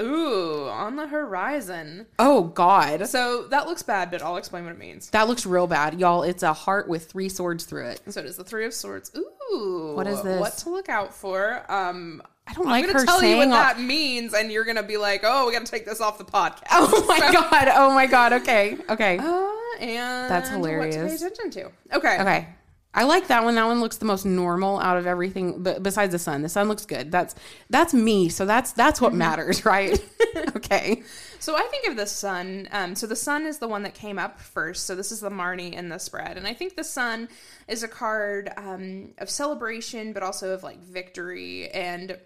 [0.00, 2.06] Ooh, on the horizon.
[2.18, 3.06] Oh, God.
[3.08, 5.10] So that looks bad, but I'll explain what it means.
[5.10, 6.00] That looks real bad.
[6.00, 8.00] Y'all, it's a heart with three swords through it.
[8.08, 9.10] So it is the Three of Swords.
[9.16, 10.40] Ooh, What is this?
[10.40, 11.64] What to look out for?
[11.70, 14.50] Um, I don't I'm like gonna her tell you saying what all- that means, and
[14.50, 17.18] you're gonna be like, "Oh, we got to take this off the podcast." Oh, my
[17.32, 17.68] God.
[17.74, 18.32] Oh, my God.
[18.32, 18.76] Okay.
[18.88, 19.18] Okay.
[19.18, 21.22] Uh, and That's What to pay hilarious.
[21.22, 21.70] attention to?
[21.96, 22.20] Okay.
[22.20, 22.48] Okay.
[22.92, 23.54] I like that one.
[23.54, 26.42] That one looks the most normal out of everything, but besides the sun.
[26.42, 27.12] The sun looks good.
[27.12, 27.36] That's
[27.68, 28.28] that's me.
[28.28, 29.98] So that's that's what matters, right?
[30.56, 31.02] okay.
[31.38, 32.68] So I think of the sun.
[32.72, 34.86] Um, so the sun is the one that came up first.
[34.86, 37.28] So this is the Marnie in the spread, and I think the sun
[37.68, 41.68] is a card um, of celebration, but also of like victory.
[41.70, 42.18] And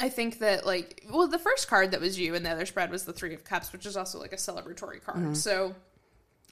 [0.00, 2.90] I think that like, well, the first card that was you in the other spread
[2.90, 5.36] was the Three of Cups, which is also like a celebratory card.
[5.36, 5.76] So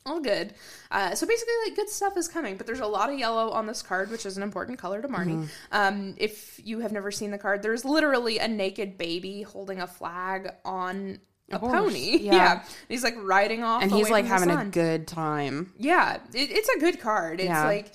[0.09, 0.55] all good.
[0.91, 3.67] Uh, so basically, like good stuff is coming, but there's a lot of yellow on
[3.67, 5.49] this card, which is an important color to Marnie.
[5.71, 9.87] Um, if you have never seen the card, there's literally a naked baby holding a
[9.87, 11.19] flag on
[11.51, 12.19] a, horse, pony.
[12.21, 12.33] yeah.
[12.35, 12.65] Yeah.
[12.89, 15.73] he's like riding off, And he's like having a good time.
[15.79, 17.41] Yeah, it, it's a good card.
[17.41, 17.65] It's Yeah.
[17.65, 17.93] like,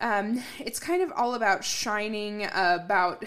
[0.00, 2.44] um, it's kind of all about shining.
[2.52, 3.24] About,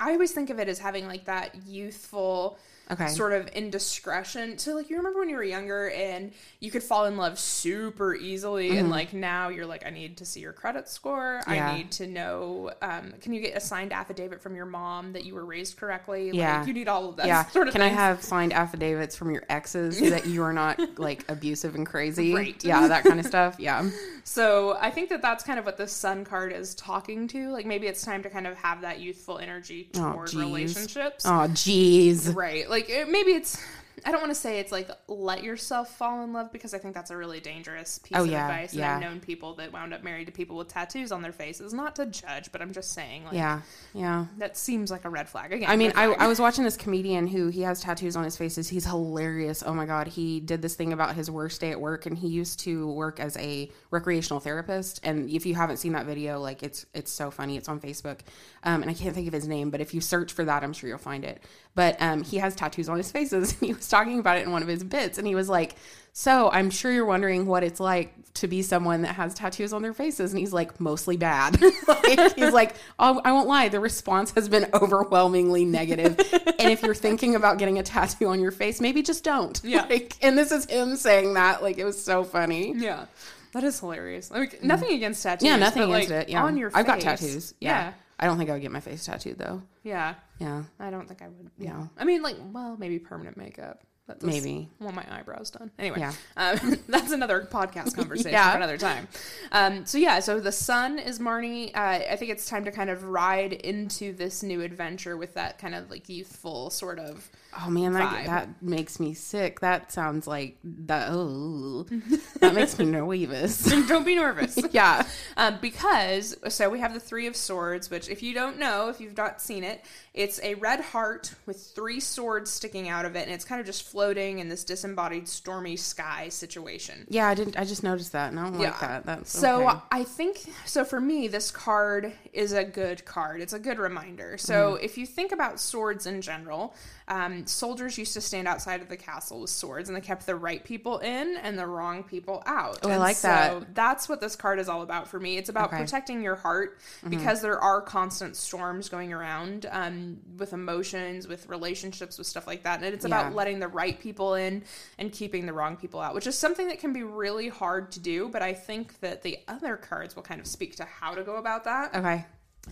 [0.00, 2.58] I always think of it as having like that youthful.
[2.90, 3.08] Okay.
[3.08, 4.58] Sort of indiscretion.
[4.58, 8.14] So, like, you remember when you were younger and you could fall in love super
[8.14, 11.40] easily, and like now you're like, I need to see your credit score.
[11.42, 11.52] Mm-hmm.
[11.54, 11.70] Yeah.
[11.70, 12.72] I need to know.
[12.82, 16.30] Um, can you get a signed affidavit from your mom that you were raised correctly?
[16.32, 16.58] Yeah.
[16.58, 17.44] Like, you need all of that Yeah.
[17.50, 21.24] sort of Can I have signed affidavits from your exes that you are not like
[21.30, 22.34] abusive and crazy?
[22.34, 22.62] Right.
[22.64, 23.56] Yeah, that kind of stuff.
[23.58, 23.88] Yeah.
[24.24, 27.50] So I think that that's kind of what the sun card is talking to.
[27.50, 30.38] Like maybe it's time to kind of have that youthful energy Oh, toward jeez.
[30.40, 31.24] relationships.
[31.26, 32.34] Oh, jeez.
[32.34, 32.68] Right.
[32.74, 33.62] Like it, maybe it's.
[34.06, 36.92] I don't want to say it's like let yourself fall in love because I think
[36.94, 38.74] that's a really dangerous piece Oh, of yeah, advice.
[38.74, 38.96] yeah.
[38.96, 41.72] And I've known people that wound up married to people with tattoos on their faces.
[41.72, 43.24] Not to judge, but I'm just saying.
[43.24, 43.60] Like, Yeah.
[43.94, 44.26] Yeah.
[44.38, 45.52] That seems like a red flag.
[45.52, 46.06] Again, I mean, I.
[46.06, 48.68] I was watching this comedian who he has tattoos on his faces.
[48.68, 49.62] He's hilarious.
[49.64, 52.26] Oh my god, he did this thing about his worst day at work, and he
[52.28, 55.00] used to work as a recreational therapist.
[55.04, 57.56] And if you haven't seen that video, like it's it's so funny.
[57.56, 58.20] It's on Facebook,
[58.64, 60.72] um, and I can't think of his name, but if you search for that, I'm
[60.74, 61.42] sure you'll find it.
[61.74, 64.52] But um, he has tattoos on his faces, and he was talking about it in
[64.52, 65.76] one of his bits, and he was like.
[66.16, 69.82] So I'm sure you're wondering what it's like to be someone that has tattoos on
[69.82, 71.60] their faces, and he's like mostly bad.
[71.88, 76.20] like, he's like, oh, I won't lie, the response has been overwhelmingly negative.
[76.60, 79.60] and if you're thinking about getting a tattoo on your face, maybe just don't.
[79.64, 79.86] Yeah.
[79.90, 81.64] Like, and this is him saying that.
[81.64, 82.74] Like it was so funny.
[82.76, 83.06] Yeah.
[83.52, 84.30] That is hilarious.
[84.30, 85.46] Like nothing against tattoos.
[85.46, 86.28] Yeah, nothing against like, it.
[86.28, 86.76] Yeah, On your face.
[86.76, 87.54] I've got tattoos.
[87.60, 87.70] Yeah.
[87.70, 87.92] Yeah.
[88.18, 89.62] I don't think I would get my face tattooed though.
[89.82, 90.14] Yeah.
[90.38, 90.64] Yeah.
[90.80, 91.50] I don't think I would.
[91.58, 91.86] Yeah.
[91.98, 93.82] I mean, like, well, maybe permanent makeup.
[94.06, 94.68] Does Maybe.
[94.80, 95.70] want my eyebrows done.
[95.78, 96.12] Anyway, Yeah.
[96.36, 98.50] um, that's another podcast conversation Yeah.
[98.50, 99.08] for another time.
[99.50, 101.68] Um, so yeah, so the sun is Marnie.
[101.74, 105.56] Uh, I think it's time to kind of ride into this new adventure with that
[105.56, 107.30] kind of like youthful sort of.
[107.64, 109.60] Oh man, that, that makes me sick.
[109.60, 111.08] That sounds like that.
[111.10, 111.84] Oh,
[112.40, 113.62] that makes me nervous.
[113.88, 114.58] Don't be nervous.
[114.72, 115.06] yeah.
[115.36, 119.00] Um, because so we have the three of swords, which if you don't know, if
[119.00, 123.22] you've not seen it, it's a red heart with three swords sticking out of it,
[123.24, 127.06] and it's kind of just floating in this disembodied stormy sky situation.
[127.08, 127.56] Yeah, I didn't.
[127.58, 129.06] I just noticed that, and I don't like that.
[129.06, 129.78] That's so okay.
[129.92, 133.40] I think so for me this card is a good card.
[133.40, 134.36] It's a good reminder.
[134.38, 134.84] So Mm-hmm.
[134.84, 136.74] if you think about swords in general,
[137.06, 140.34] um, soldiers used to stand outside of the castle with swords and they kept the
[140.36, 142.78] right people in and the wrong people out.
[142.82, 143.74] Oh, I And like that.
[143.74, 145.36] That's what this card is all about for me.
[145.36, 145.76] It's about Okay.
[145.76, 145.84] Mm-hmm.
[145.84, 146.78] protecting your heart
[147.10, 152.62] because there are constant storms going around um, with emotions, with relationships, with stuff like
[152.64, 152.82] that.
[152.82, 153.08] And it's Yeah.
[153.08, 154.64] about letting the right people in
[154.98, 158.00] and keeping the wrong people out, which is something that can be really hard to
[158.00, 158.28] do.
[158.30, 161.36] But I think that the other cards will kind of speak to how to go
[161.36, 161.94] about that.
[161.94, 162.24] okay,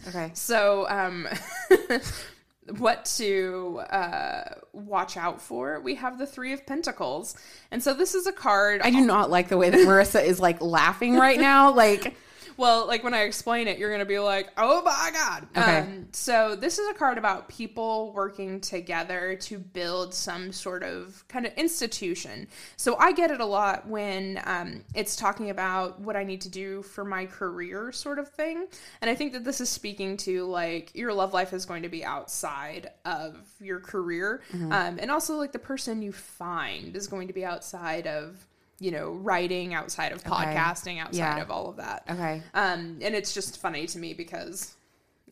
[0.08, 0.30] okay.
[0.34, 1.28] So, um,
[2.78, 5.80] what to uh, watch out for?
[5.80, 7.36] We have the Three of Pentacles.
[7.70, 8.80] And so this is a card.
[8.82, 11.72] I do not like the way that Marissa is like laughing right now.
[11.72, 12.16] Like,
[12.62, 15.48] Well, like when I explain it, you're going to be like, oh my God.
[15.56, 15.78] Okay.
[15.78, 21.24] Um, so, this is a card about people working together to build some sort of
[21.26, 22.46] kind of institution.
[22.76, 26.48] So, I get it a lot when um, it's talking about what I need to
[26.48, 28.68] do for my career, sort of thing.
[29.00, 31.88] And I think that this is speaking to like your love life is going to
[31.88, 34.40] be outside of your career.
[34.70, 38.46] Um, and also, like the person you find is going to be outside of.
[38.82, 41.40] You know, writing outside of podcasting, outside Yeah.
[41.42, 42.02] of all of that.
[42.10, 44.74] okay, Um, and it's just funny to me because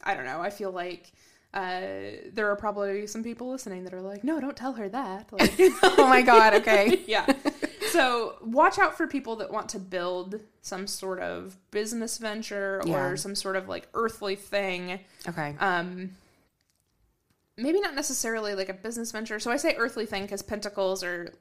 [0.04, 0.40] I don't know.
[0.40, 1.10] I feel like
[1.52, 1.80] uh,
[2.32, 5.52] there are probably some people listening that are like, "No, don't tell her that." Like,
[5.82, 6.54] oh my god.
[6.54, 7.26] Okay, yeah.
[7.90, 13.04] So watch out for people that want to build some sort of business venture Yeah.
[13.04, 15.00] or some sort of like earthly thing.
[15.28, 15.56] okay.
[15.58, 16.10] Um,
[17.56, 19.38] maybe not necessarily like a business venture.
[19.40, 21.32] So I say earthly thing because pentacles are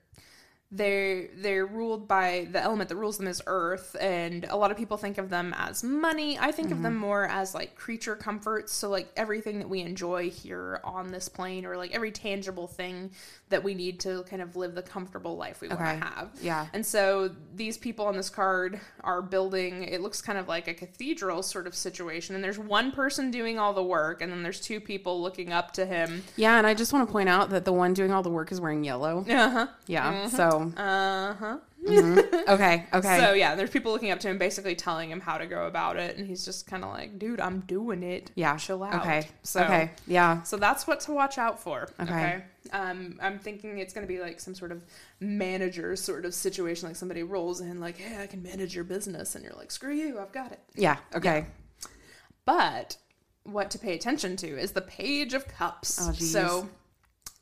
[0.71, 4.77] they're they're ruled by the element that rules them is earth and a lot of
[4.77, 8.71] people think of them as money i think of them more as like creature comforts
[8.71, 13.10] so like everything that we enjoy here on this plane or like every tangible thing
[13.49, 15.84] that we need to kind of live the comfortable life we Okay.
[15.84, 16.67] want to have Yeah.
[16.71, 20.75] and so these people on this card are building it looks kind of like a
[20.75, 24.60] cathedral sort of situation and there's one person doing all the work and then there's
[24.60, 27.65] two people looking up to him Yeah, and I just want to point out that
[27.65, 29.25] the one doing all the work is wearing yellow.
[29.27, 30.27] uh-huh Yeah.
[30.27, 33.19] So uh-huh okay, okay.
[33.19, 35.98] So yeah, there's people looking up to him, basically telling him how to go about
[35.98, 38.32] it, and he's just kind of like, "Dude, I'm doing it.
[38.36, 38.58] yeah.
[38.58, 39.28] chill out." Okay.
[39.43, 39.91] So okay.
[40.08, 40.41] Yeah.
[40.43, 41.89] so that's what to watch out for.
[42.00, 42.12] Okay.
[42.12, 42.43] Okay.
[42.72, 44.84] Um, I'm thinking it's gonna be like some sort of
[45.19, 49.36] manager sort of situation, like somebody rolls in, like, "Hey, I can manage your business,"
[49.36, 50.98] and you're like, "Screw you, I've got it." Yeah.
[51.15, 51.45] Okay.
[52.45, 52.98] But
[53.43, 56.00] what to pay attention to is the Page of Cups.
[56.02, 56.69] Oh, so,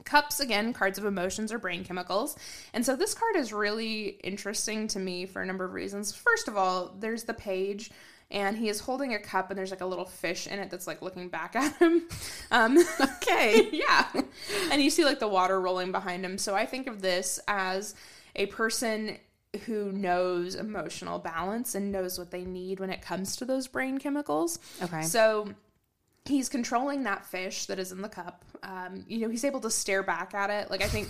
[0.08, 2.36] cups, again, cards of emotions or brain chemicals.
[2.74, 6.16] And so, this card is really interesting to me for a number of reasons.
[6.16, 7.92] First of all, there's the page.
[8.30, 10.86] And he is holding a cup, and there's like a little fish in it that's
[10.86, 12.10] like looking back at him.
[12.52, 14.06] Um, okay, yeah.
[14.70, 16.38] And you see like the water rolling behind him.
[16.38, 17.96] So I think of this as
[18.36, 19.18] a person
[19.66, 23.98] who knows emotional balance and knows what they need when it comes to those brain
[23.98, 24.60] chemicals.
[24.82, 25.04] Okay.
[25.04, 25.54] So
[26.28, 28.44] he's controlling that fish that is in the cup.
[28.64, 30.70] Um, you know, he's able to stare back at it.
[30.70, 31.10] Like I think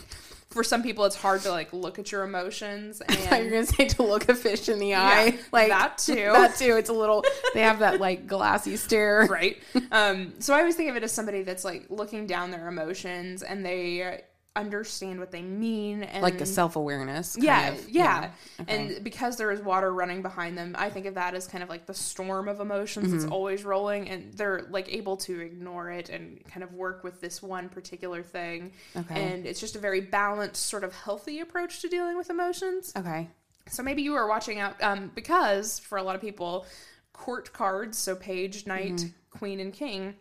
[0.49, 3.87] for some people it's hard to like look at your emotions And You're gonna say
[3.89, 6.15] to look a fish in the eye, like that too.
[6.15, 6.75] That too.
[6.77, 7.23] It's a little.
[7.53, 9.27] They have that like glassy stare.
[9.29, 9.57] right?
[9.91, 13.43] Um, so I always think of it as somebody that's like looking down their emotions
[13.43, 14.21] and they
[14.57, 17.37] understand what they mean and Like a self awareness.
[17.39, 18.31] yeah, of, yeah.
[18.59, 18.75] Okay.
[18.75, 21.69] And because there is water running behind them, I think of that as kind of
[21.69, 23.17] like the storm of emotions Mm-hmm.
[23.19, 27.21] that's always rolling, and they're like able to ignore it and kind of work with
[27.21, 28.71] this one particular thing.
[28.95, 29.15] Okay.
[29.33, 32.91] And it's just a very balanced, sort of healthy approach to dealing with emotions.
[32.97, 33.29] Okay.
[33.69, 36.65] So maybe you are watching out um, because for a lot of people,
[37.13, 39.37] court cards, so page, knight, Mm-hmm.
[39.37, 40.15] queen, and king,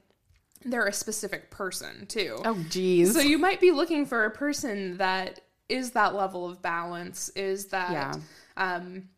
[0.64, 2.40] they're a specific person too.
[2.44, 3.12] Oh, geez.
[3.14, 7.66] So you might be looking for a person that is that level of balance, is
[7.66, 8.14] that Yeah.
[8.56, 9.08] um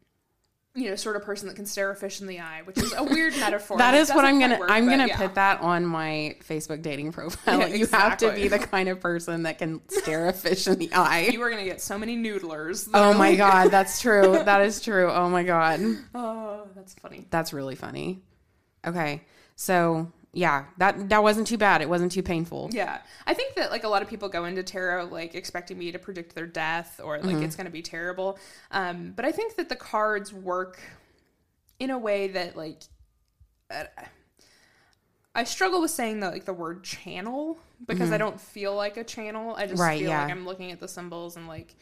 [0.74, 2.92] you know, sort of person that can stare a fish in the eye, which is
[2.96, 3.78] a weird metaphor.
[3.78, 4.60] that is what I'm gonna.
[4.60, 5.16] work, I'm gonna yeah.
[5.16, 7.58] put that on my Facebook dating profile.
[7.60, 10.78] Yeah, you have to be the kind of person that can stare a fish in
[10.78, 11.30] the eye.
[11.32, 12.88] You are gonna get so many noodlers.
[12.94, 14.40] oh my like- god, that's true.
[14.44, 15.10] That is true.
[15.10, 15.80] Oh my god,
[16.14, 17.26] Oh, that's funny.
[17.30, 18.22] that's really funny.
[18.86, 19.24] Okay,
[19.56, 21.80] so yeah, that that wasn't too bad.
[21.80, 22.70] It wasn't too painful.
[22.72, 22.98] Yeah.
[23.26, 25.98] I think that like a lot of people go into tarot like expecting me to
[25.98, 27.42] predict their death or like Mm-hmm.
[27.44, 28.38] it's going to be terrible.
[28.70, 30.80] Um but I think that the cards work
[31.78, 32.82] in a way that like
[33.70, 33.84] uh,
[35.34, 39.04] I struggle with saying the like the word channel because I don't feel like a
[39.04, 39.54] channel.
[39.56, 39.82] I just Mm-hmm.
[39.82, 40.22] Right, feel yeah.
[40.22, 41.74] like I'm looking at the symbols and like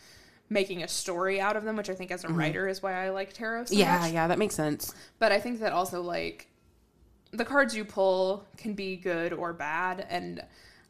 [0.51, 3.11] making a story out of them, which I think as a writer is why I
[3.11, 3.81] like tarot so Mm-hmm.
[3.81, 4.13] Yeah, much.
[4.13, 4.95] yeah, that makes sense.
[5.19, 6.49] But I think that also like
[7.37, 10.43] the cards you pull can be good or bad and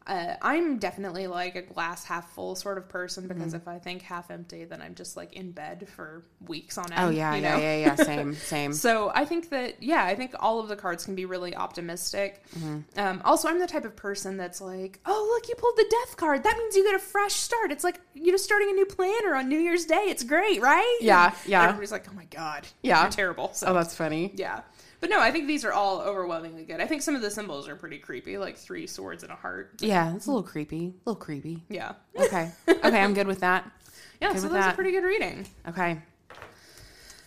[0.05, 4.01] uh, I'm definitely like a glass half full sort of person because if I think
[4.03, 7.01] half empty, then I'm just like in bed for weeks on end.
[7.03, 7.61] Oh yeah, you yeah, know?
[7.61, 7.95] yeah, yeah.
[8.05, 8.71] Same, same.
[8.71, 12.41] So I think that yeah, I think all of the cards can be really optimistic.
[12.57, 12.97] Mm-hmm.
[12.97, 16.15] Um, also, I'm the type of person that's like, oh look, you pulled the death
[16.15, 16.41] card.
[16.43, 17.73] That means you get a fresh start.
[17.73, 20.05] It's like you know starting a new planner on New Year's Day.
[20.07, 20.99] It's great, right?
[21.01, 21.63] Yeah, And yeah.
[21.63, 23.01] Everybody's like, oh my god, Yeah.
[23.01, 23.51] you're terrible.
[23.51, 24.31] So oh, that's funny.
[24.35, 24.61] yeah.
[24.99, 26.81] But no, I think these are all overwhelmingly good.
[26.81, 29.73] I think some of the symbols are pretty creepy, like three swords and a heart.
[29.79, 30.93] Yeah, it's a little creepy.
[31.05, 31.63] A little creepy.
[31.69, 31.93] Yeah.
[32.17, 32.51] Okay.
[32.67, 33.69] Okay, I'm good with that.
[34.19, 35.45] Yeah, Good so that's a pretty good reading.
[35.67, 35.99] Okay.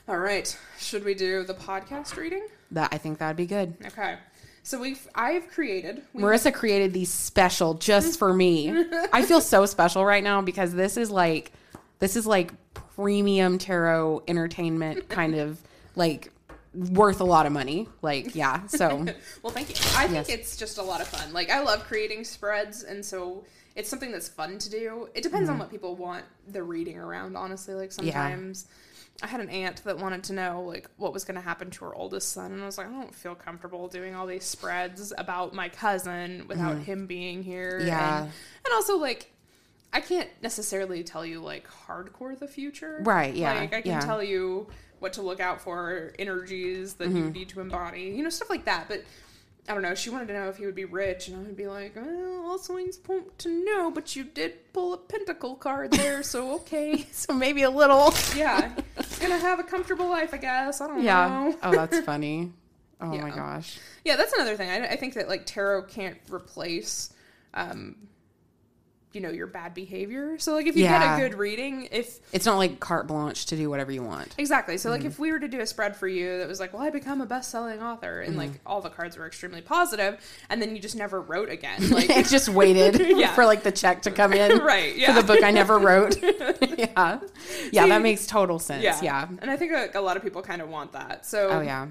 [0.08, 0.58] All right.
[0.80, 2.44] Should we do the podcast reading?
[2.72, 3.76] That I think that'd be good.
[3.86, 4.16] Okay.
[4.64, 8.70] So we've I've created we Marissa created these special just for me.
[9.12, 11.52] I feel so special right now because this is like
[12.00, 12.52] this is like
[12.96, 15.60] premium tarot entertainment kind of
[15.94, 16.32] like
[16.74, 17.88] worth a lot of money.
[18.02, 18.66] Like, yeah.
[18.66, 19.06] So
[19.42, 19.76] Well, thank you.
[19.96, 20.28] I think Yes.
[20.28, 21.32] it's just a lot of fun.
[21.32, 23.44] Like I love creating spreads, and so
[23.76, 25.08] it's something that's fun to do.
[25.14, 25.60] It depends on mm-hmm.
[25.60, 27.36] what people want the reading around.
[27.36, 28.66] Honestly, like sometimes.
[29.22, 31.84] I had an aunt that wanted to know like what was going to happen to
[31.84, 35.12] her oldest son, and I was like, I don't feel comfortable doing all these spreads
[35.18, 36.84] about my cousin without mm-hmm.
[36.84, 37.82] him being here.
[37.84, 38.22] Yeah.
[38.22, 38.32] and,
[38.64, 39.30] and also like
[39.92, 44.00] I can't necessarily tell you like hardcore the future, Right, yeah, Like I can yeah.
[44.00, 44.68] tell you
[45.00, 47.16] what to look out for, energies that Mm-hmm.
[47.16, 48.86] you need to embody, you know, stuff like that.
[48.88, 49.02] But
[49.68, 49.94] I don't know.
[49.94, 52.42] She wanted to know if he would be rich, and I would be like, well,
[52.46, 57.06] all signs point to no, but you did pull a pentacle card there, so okay.
[57.12, 58.72] so maybe a little yeah,
[59.20, 60.80] gonna have a comfortable life, I guess.
[60.80, 61.28] I don't know, Yeah.
[61.28, 61.56] know.
[61.62, 62.52] Oh, that's funny.
[63.02, 63.78] Oh my gosh.
[64.04, 64.68] Yeah, that's another thing.
[64.68, 67.14] I, I think that like tarot can't replace,
[67.54, 67.96] um,
[69.12, 70.38] you know, your bad behavior.
[70.38, 71.16] So like if you Yeah.
[71.18, 74.34] get a good reading, if It's not like carte blanche to do whatever you want.
[74.38, 74.78] Exactly.
[74.78, 75.02] So, Mm-hmm.
[75.02, 76.90] like, if we were to do a spread for you that was like, well, I
[76.90, 78.38] become a best selling author, and Mm-hmm.
[78.38, 81.80] like all the cards were extremely positive, and then you just never wrote again.
[81.90, 83.34] Like, it just waited Yeah.
[83.34, 84.58] for like the check to come in.
[84.58, 86.16] Right, For the book I never wrote.
[86.22, 87.20] yeah.
[87.72, 88.84] Yeah, See, that makes total sense.
[88.84, 89.00] yeah.
[89.02, 89.28] Yeah.
[89.40, 91.26] And I think like, a lot of people kind of want that.
[91.26, 91.88] So, Oh yeah.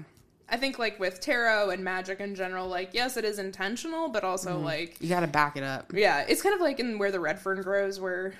[0.50, 4.24] I think, like, with tarot and magic in general, like, yes, it is intentional, but
[4.24, 4.64] also, Mm-hmm.
[4.64, 5.92] like, You got to back it up.
[5.94, 8.34] yeah, it's kind of like in Where the Red Fern Grows, where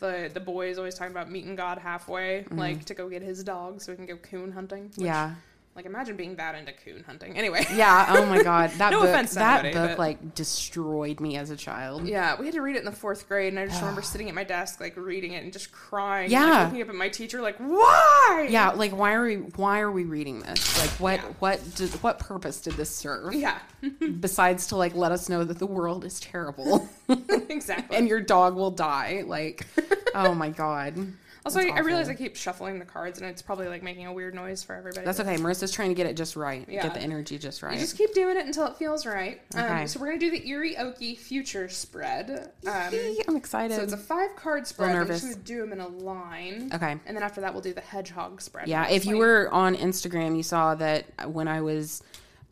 [0.00, 3.44] the the boy is always talking about meeting God halfway, like, to go get his
[3.44, 4.84] dog so we can go coon hunting.
[4.90, 5.04] Mm-hmm.
[5.04, 5.34] Yeah.
[5.80, 7.38] Like, imagine being that into coon hunting.
[7.38, 7.64] Anyway.
[7.74, 8.04] Yeah.
[8.10, 8.70] Oh my God.
[8.76, 9.08] That No book.
[9.08, 12.06] offense that book but- like destroyed me as a child.
[12.06, 14.28] Yeah, we had to read it in the fourth grade, and I just remember sitting
[14.28, 16.24] at my desk, like reading it and just crying.
[16.24, 16.44] and, Yeah.
[16.44, 18.72] like, looking up at my teacher, like, "Why?" Yeah.
[18.72, 19.36] Like, why are we?
[19.36, 20.78] Why are we reading this?
[20.78, 21.20] Like, what?
[21.20, 21.28] Yeah.
[21.38, 21.74] What?
[21.76, 23.32] Did, what purpose did this serve?
[23.34, 23.58] yeah,
[24.20, 26.86] Besides to like let us know that the world is terrible
[27.48, 27.96] exactly.
[27.96, 29.24] and your dog will die.
[29.26, 29.66] Like,
[30.14, 31.14] oh my God.
[31.44, 34.12] Also, I, I realize I keep shuffling the cards, and it's probably like making a
[34.12, 35.04] weird noise for everybody.
[35.04, 35.36] That's okay.
[35.36, 36.66] Marissa's trying to get it just right.
[36.68, 36.82] Yeah.
[36.82, 37.74] Get the energy just right.
[37.74, 39.40] You just keep doing it until it feels right.
[39.54, 39.82] Okay.
[39.82, 42.52] Um, so we're gonna do the Erie Oki future spread.
[42.66, 42.92] Um,
[43.28, 43.76] I'm excited.
[43.76, 44.90] so it's a five card spread.
[44.90, 45.22] I'm nervous.
[45.22, 46.70] just gonna do them in a line.
[46.74, 46.92] Okay.
[47.06, 48.68] And then after that, we'll do the hedgehog spread.
[48.68, 52.02] Yeah, if you were on Instagram, you saw that when I was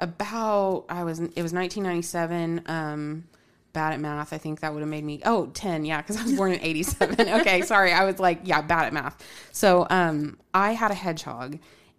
[0.00, 3.24] about I was it was 1997 um
[3.78, 4.32] bad at math.
[4.32, 6.60] I think that would have made me oh 10, yeah, cuz I was born in
[6.60, 7.28] 87.
[7.40, 7.92] okay, sorry.
[7.92, 9.16] I was like, yeah, bad at math.
[9.52, 11.58] So, um I had a hedgehog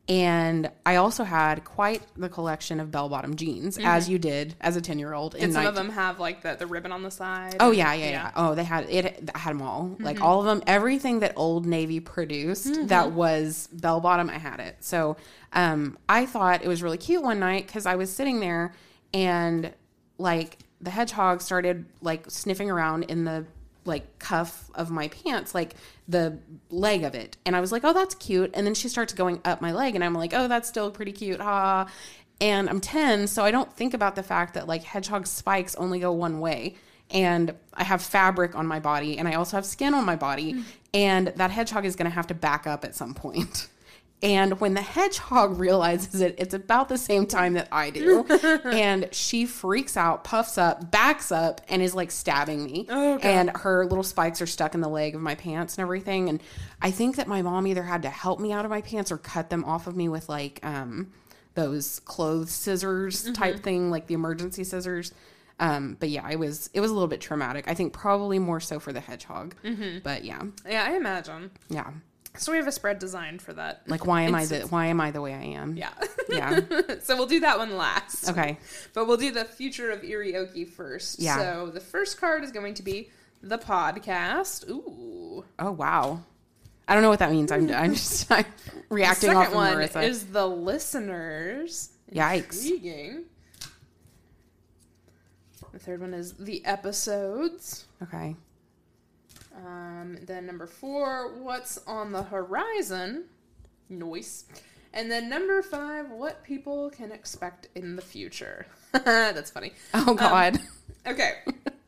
[0.09, 4.81] and I also had quite the collection of bell-bottom jeans as you did as a
[4.81, 7.57] 10-year-old in Did some 19- of them have like the, the ribbon on the side?
[7.59, 8.31] Oh yeah, yeah, yeah.
[8.35, 9.29] Oh, they had it.
[9.33, 9.95] I had them all.
[9.99, 10.61] Like all of them.
[10.65, 14.77] Everything that Old Navy produced that was bell bottom, I had it.
[14.79, 15.15] So,
[15.53, 18.73] um, I thought it was really cute one night because I was sitting there
[19.13, 19.71] and
[20.17, 23.45] like the hedgehog started like sniffing around in the
[23.85, 25.75] like cuff of my pants, like
[26.07, 26.37] the
[26.69, 29.41] leg of it, and I was like, "Oh, that's cute." And then she starts going
[29.45, 31.87] up my leg, and I'm like, "Oh, that's still pretty cute." Ha.
[32.41, 35.99] And I'm 10, so I don't think about the fact that like hedgehog spikes only
[35.99, 36.75] go one way.
[37.11, 40.53] And I have fabric on my body, and I also have skin on my body.
[40.53, 40.63] Mm.
[40.93, 43.67] And that hedgehog is going to have to back up at some point.
[44.21, 48.25] And when the hedgehog realizes it, it's about the same time that I do.
[48.65, 52.85] and she freaks out, puffs up, backs up, and is like stabbing me.
[52.89, 56.27] Oh, and her little spikes are stuck in the leg of my pants and everything.
[56.27, 56.41] And
[56.81, 59.17] I think that my mom either had to help me out of my pants or
[59.17, 61.11] cut them off of me with like um,
[61.55, 65.13] those clothes scissors type thing, like the emergency scissors.
[65.61, 67.65] Um, but yeah, it was it was a little bit traumatic.
[67.67, 69.55] I think probably more so for the hedgehog.
[70.03, 71.51] But yeah, Yeah, I imagine.
[71.69, 71.91] yeah.
[72.37, 73.81] So we have a spread designed for that.
[73.87, 75.75] Like why am I the why am I the way I am?
[75.75, 75.91] Yeah.
[76.29, 76.61] Yeah.
[77.01, 78.29] so we'll do that one last.
[78.29, 78.57] Okay.
[78.93, 81.19] But we'll do the future of Irioki first.
[81.19, 81.37] Yeah.
[81.37, 83.09] So the first card is going to be
[83.41, 84.69] the podcast.
[84.69, 85.43] Ooh.
[85.57, 86.21] Oh wow.
[86.87, 87.51] I don't know what that means.
[87.51, 90.03] I'm I'm just I'm The reacting second off of one Marissa.
[90.03, 91.89] is the listeners.
[92.13, 92.63] Yikes.
[92.63, 93.23] Intriguing.
[95.71, 97.85] The third one is the episodes.
[98.01, 98.35] Okay.
[99.65, 103.25] Um, then number four, what's on the horizon?
[103.89, 104.45] Noise.
[104.93, 108.65] And then number five, what people can expect in the future.
[108.91, 109.73] That's funny.
[109.93, 110.59] Oh God.
[111.05, 111.33] Okay.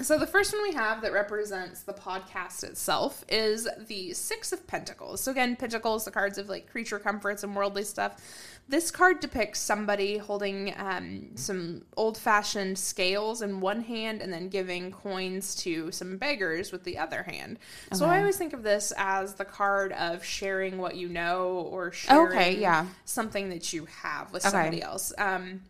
[0.00, 4.64] So the first one we have that represents the podcast itself is the Six of
[4.64, 5.20] Pentacles.
[5.20, 8.22] So again, Pentacles, the cards of like creature comforts and worldly stuff.
[8.70, 14.92] This card depicts somebody holding um, some old-fashioned scales in one hand and then giving
[14.92, 17.58] coins to some beggars with the other hand.
[17.94, 21.92] So I always think of this as the card of sharing what you know or
[21.92, 22.84] sharing Okay, yeah.
[23.06, 24.50] something that you have with Okay.
[24.52, 25.14] somebody else.
[25.16, 25.62] Um,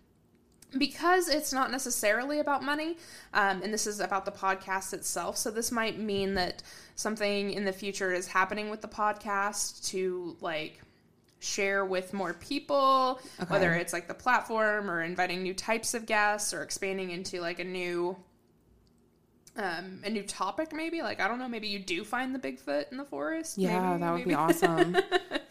[0.76, 2.98] because it's not necessarily about money,
[3.32, 5.38] um, and this is about the podcast itself.
[5.38, 6.62] So this might mean that
[6.94, 10.80] something in the future is happening with the podcast to like
[11.40, 16.52] share with more people, whether it's like the platform or inviting new types of guests
[16.52, 18.16] or expanding into like a new
[19.56, 22.84] um a new topic maybe like i don't know maybe you do find the bigfoot
[22.92, 24.28] in the forest Yeah, maybe, that would maybe.
[24.30, 24.96] be awesome.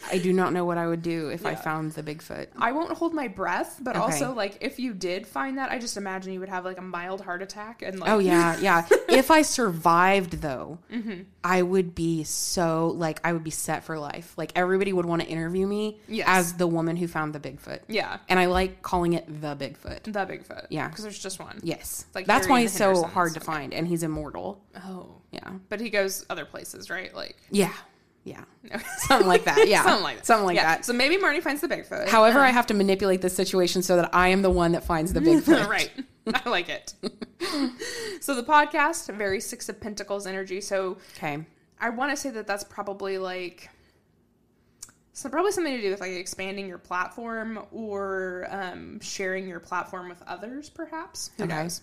[0.09, 2.47] I do not know what I would do if I found the Bigfoot.
[2.57, 4.03] I won't hold my breath, but Okay.
[4.05, 6.81] also like if you did find that, I just imagine you would have like a
[6.83, 8.87] mild heart attack and like Oh yeah, yeah.
[9.09, 10.77] if I survived though,
[11.49, 14.33] I would be so like I would be set for life.
[14.37, 16.25] Like everybody would want to interview me Yes.
[16.27, 17.79] as the woman who found the Bigfoot.
[17.87, 18.17] Yeah.
[18.27, 20.03] And I like calling it the Bigfoot.
[20.03, 20.67] the Bigfoot.
[20.69, 20.89] Yeah.
[20.89, 21.59] because there's just one.
[21.63, 22.05] Yes.
[22.13, 24.61] like That's why he's so hard to find and he's immortal.
[24.75, 25.49] Oh, Yeah.
[25.69, 27.15] but he goes other places, right?
[27.15, 27.71] Like Yeah.
[28.25, 28.43] Yeah.
[29.07, 29.69] Something like that.
[29.69, 29.83] Yeah.
[29.83, 30.25] something like that.
[30.25, 30.83] Something like Yeah, that.
[30.85, 32.09] So maybe Marnie finds the Bigfoot.
[32.09, 35.13] However, I have to manipulate the situation so that I am the one that finds
[35.13, 35.65] the Bigfoot.
[35.69, 35.89] right.
[36.45, 36.93] I like it.
[38.21, 40.61] so the podcast, very Six of Pentacles energy.
[40.61, 41.45] So Okay.
[41.79, 43.69] I want to say that that's probably like
[45.13, 50.09] so probably something to do with like expanding your platform or um, sharing your platform
[50.09, 51.31] with others, perhaps.
[51.37, 51.55] Who Okay.
[51.55, 51.81] knows?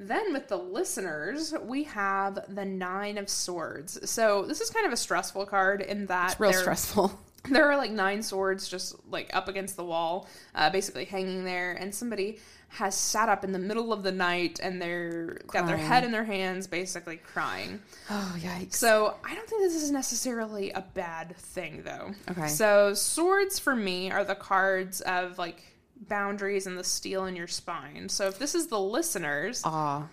[0.00, 4.10] Then with the listeners, we have the Nine of Swords.
[4.10, 7.20] So this is kind of a stressful card in that It's real stressful.
[7.50, 11.72] there are like nine swords just like up against the wall, uh, basically hanging there,
[11.72, 12.38] and somebody
[12.68, 16.10] has sat up in the middle of the night and they're got their head in
[16.10, 17.80] their hands, basically crying.
[18.10, 18.74] Oh yikes.
[18.74, 22.10] So I don't think this is necessarily a bad thing, though.
[22.30, 22.48] Okay.
[22.48, 25.62] So swords for me are the cards of like
[26.08, 28.08] boundaries and the steel in your spine.
[28.08, 30.08] So if this is the listeners, Ah.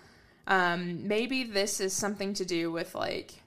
[0.45, 3.40] um, maybe this is something to do with like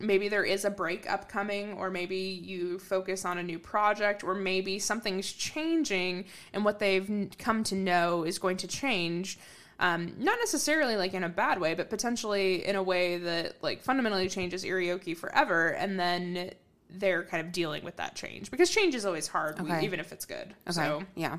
[0.00, 4.34] maybe there is a break upcoming or maybe you focus on a new project or
[4.34, 9.38] maybe something's changing and what they've come to know is going to change
[9.80, 13.82] um, not necessarily like in a bad way but potentially in a way that like
[13.82, 16.50] fundamentally changes irioki forever and then
[16.90, 19.84] they're kind of dealing with that change because change is always hard we- Okay.
[19.84, 20.72] even if it's good Okay.
[20.72, 21.38] so yeah.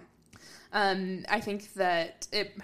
[0.73, 2.55] um, I think that it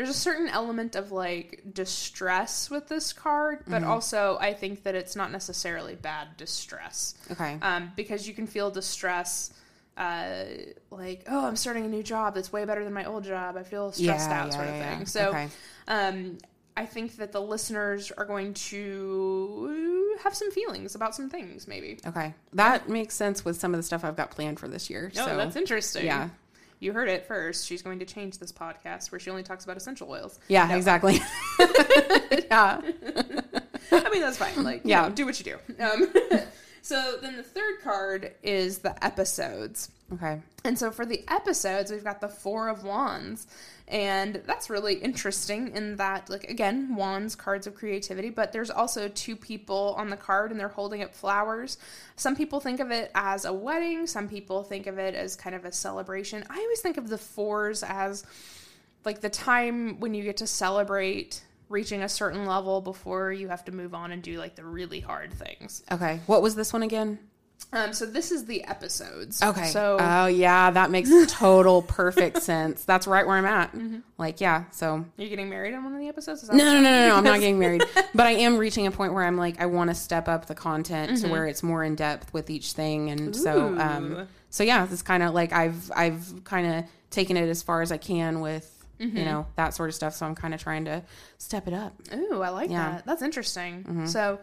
[0.00, 4.94] there's a certain element of like distress with this card, but also I think that
[4.94, 7.14] it's not necessarily bad distress.
[7.30, 7.58] Okay.
[7.60, 9.52] Um, because you can feel distress,
[9.98, 10.44] uh,
[10.90, 13.58] like oh, I'm starting a new job that's way better than my old job.
[13.58, 15.06] I feel stressed Yeah, out, yeah, sort of yeah, thing.
[15.06, 15.48] So, Okay.
[15.88, 16.38] um,
[16.78, 21.98] I think that the listeners are going to have some feelings about some things, maybe.
[22.06, 22.32] Okay.
[22.54, 25.12] That makes sense with some of the stuff I've got planned for this year.
[25.14, 26.06] No, so Oh, that's interesting.
[26.06, 26.30] yeah.
[26.80, 27.66] You heard it first.
[27.66, 30.38] She's going to change this podcast where she only talks about essential oils.
[30.48, 31.14] Yeah, No, exactly.
[31.60, 32.80] yeah.
[33.92, 34.64] I mean, that's fine.
[34.64, 35.04] Like, Yeah.
[35.04, 35.82] yeah, do what you do.
[35.84, 36.10] Um,
[36.82, 39.90] so then the third card is the episodes.
[40.12, 40.40] Okay.
[40.64, 43.46] And so for the episodes, we've got the Four of Wands.
[43.86, 49.08] And that's really interesting in that, like, again, wands, cards of creativity, but there's also
[49.08, 51.76] two people on the card and they're holding up flowers.
[52.14, 55.56] Some people think of it as a wedding, some people think of it as kind
[55.56, 56.44] of a celebration.
[56.48, 58.24] I always think of the fours as
[59.04, 63.64] like the time when you get to celebrate reaching a certain level before you have
[63.64, 65.82] to move on and do like the really hard things.
[65.90, 66.20] Okay.
[66.26, 67.18] What was this one again?
[67.72, 69.42] Um, so this is the episodes.
[69.42, 69.66] Okay.
[69.66, 72.84] So oh yeah, that makes total perfect sense.
[72.84, 73.72] That's right where I'm at.
[74.18, 74.64] Like yeah.
[74.72, 76.48] So you're getting married on one of the episodes?
[76.48, 77.16] No, no, no, no, no.
[77.16, 77.84] I'm not getting married,
[78.14, 80.54] but I am reaching a point where I'm like I want to step up the
[80.54, 84.86] content to where it's more in depth with each thing, and so um, so yeah,
[84.90, 88.40] it's kind of like I've I've kind of taken it as far as I can
[88.40, 90.14] with you know that sort of stuff.
[90.14, 91.02] So I'm kind of trying to
[91.38, 91.94] step it up.
[92.12, 92.84] Ooh, I like Yeah.
[92.84, 92.96] Mm-hmm.
[92.96, 93.06] that.
[93.06, 94.06] That's interesting.
[94.06, 94.40] So,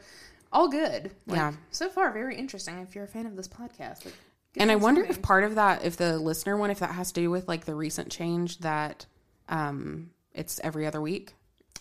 [0.51, 1.11] all good.
[1.25, 1.53] Like, Yeah.
[1.71, 2.79] So far, very interesting.
[2.79, 4.13] If you're a fan of this podcast, like,
[4.55, 7.21] And I wonder if part of that, if the listener one, if that has to
[7.21, 9.05] do with like the recent change that
[9.49, 11.33] um it's every other week.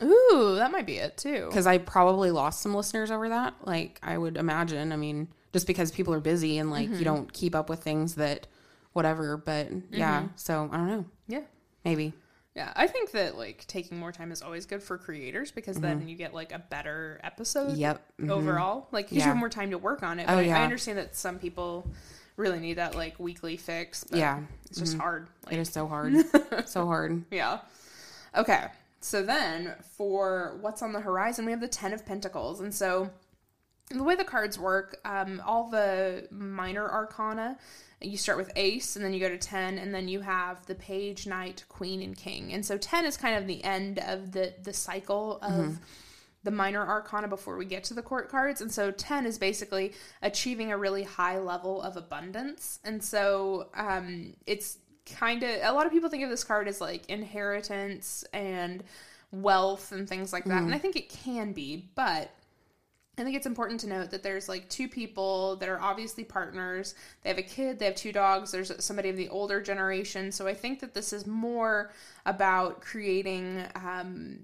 [0.03, 1.47] Ooh, that might be it too.
[1.49, 3.55] Because I probably lost some listeners over that.
[3.65, 4.93] Like I would imagine.
[4.93, 8.17] I mean, just because people are busy and like you don't keep up with things
[8.17, 8.47] that
[8.93, 9.37] whatever.
[9.37, 11.05] But yeah, so I don't know.
[11.29, 11.43] Yeah.
[11.85, 12.13] Maybe.
[12.57, 16.09] Yeah, I think that like taking more time is always good for creators because then
[16.09, 17.69] you get like a better episode.
[17.73, 17.81] Mm-hmm.
[17.81, 18.31] Yep, mhm.
[18.31, 19.17] Overall, like Yeah.
[19.19, 20.25] you have more time to work on it.
[20.27, 21.87] Oh, But I- I understand that some people
[22.37, 24.05] really need that like weekly fix.
[24.05, 24.41] But Yeah.
[24.71, 25.29] it's just hard.
[25.45, 26.15] Like, It is so hard.
[26.67, 27.25] so hard.
[27.31, 27.61] yeah.
[28.35, 28.69] Okay.
[29.01, 32.61] So then for what's on the horizon, we have the Ten of Pentacles.
[32.61, 33.11] And so
[33.91, 37.59] the way the cards work, um, all the minor arcana,
[38.01, 40.75] you start with ace and then you go to 10 and then you have the
[40.75, 42.53] page, knight, queen, and king.
[42.53, 45.79] And so 10 is kind of the end of the, the cycle of
[46.45, 48.61] the minor arcana before we get to the court cards.
[48.61, 52.79] And so 10 is basically achieving a really high level of abundance.
[52.85, 56.81] And so um, it's kind of, a lot of people think of this card as
[56.81, 58.85] like inheritance and
[59.33, 60.63] wealth and things like that.
[60.63, 62.31] And I think it can be, but
[63.19, 66.95] I think it's important to note that there's like two people that are obviously partners.
[67.23, 70.31] They have a kid, they have two dogs, there's somebody of the older generation.
[70.31, 71.93] So I think that this is more
[72.27, 74.41] about creating um,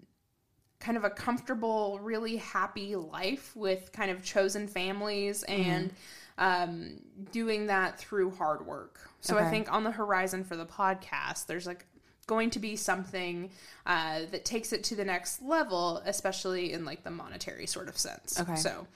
[0.81, 5.93] kind of a comfortable, really happy life with kind of chosen families and
[6.39, 6.99] um,
[7.31, 8.99] doing that through hard work.
[9.21, 11.87] So I think on the horizon for the podcast, there's like
[12.33, 13.51] going to be something
[13.85, 17.99] uh, that takes it to the next level, especially in like the monetary sort of
[17.99, 18.41] sense.
[18.41, 18.57] Okay.
[18.57, 18.87] So,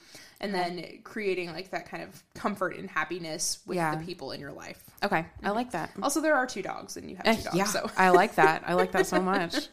[0.40, 3.94] and then creating like that kind of comfort and happiness with Yeah.
[3.96, 4.82] the people in your life.
[5.02, 5.24] Okay.
[5.42, 5.90] I like that.
[6.02, 7.56] Also, there are two dogs, and you have Eh, two dogs.
[7.56, 7.64] yeah.
[7.64, 8.62] So, I like that.
[8.66, 9.68] I like that so much.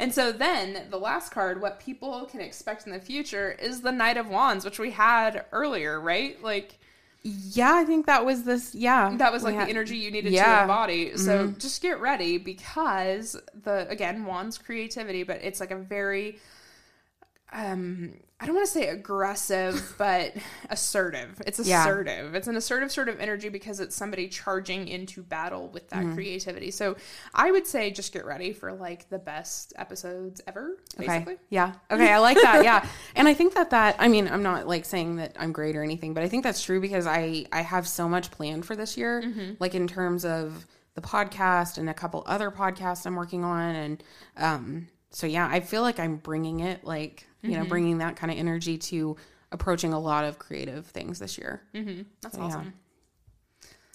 [0.00, 3.92] and so then the last card, what people can expect in the future, is the
[3.92, 6.40] Knight of Wands, which we had earlier, right?
[6.42, 6.78] Like
[7.22, 8.74] Yeah, I think that was this.
[8.74, 9.12] Yeah.
[9.16, 10.44] that was like had- the energy you needed Yeah.
[10.44, 10.56] Mm-hmm.
[10.56, 11.16] to embody.
[11.16, 16.38] So just get ready because the again Wands creativity, but it's like a very
[17.52, 20.32] um I don't want to say aggressive, but
[20.70, 21.42] assertive.
[21.46, 21.82] It's Yeah.
[21.82, 22.34] assertive.
[22.34, 26.08] It's an assertive sort of energy because it's somebody charging into battle with Mm-hmm.
[26.10, 26.70] that creativity.
[26.70, 26.96] So
[27.34, 31.34] I would say just get ready for like the best episodes ever, basically.
[31.34, 31.42] Okay.
[31.48, 31.72] Yeah.
[31.90, 32.12] Okay.
[32.12, 32.62] I like that.
[32.64, 32.86] Yeah.
[33.16, 35.82] And I think that that, I mean, I'm not like saying that I'm great or
[35.82, 38.96] anything, but I think that's true because I, I have so much planned for this
[38.96, 39.54] year, Mm-hmm.
[39.58, 43.74] like in terms of the podcast and a couple other podcasts I'm working on.
[43.74, 44.04] And,
[44.36, 47.58] um, so yeah, I feel like I'm bringing it, like, you Mm-hmm.
[47.62, 49.16] know, bringing that kind of energy to
[49.52, 51.62] approaching a lot of creative things this year.
[51.72, 52.46] That's So, yeah.
[52.46, 52.72] awesome.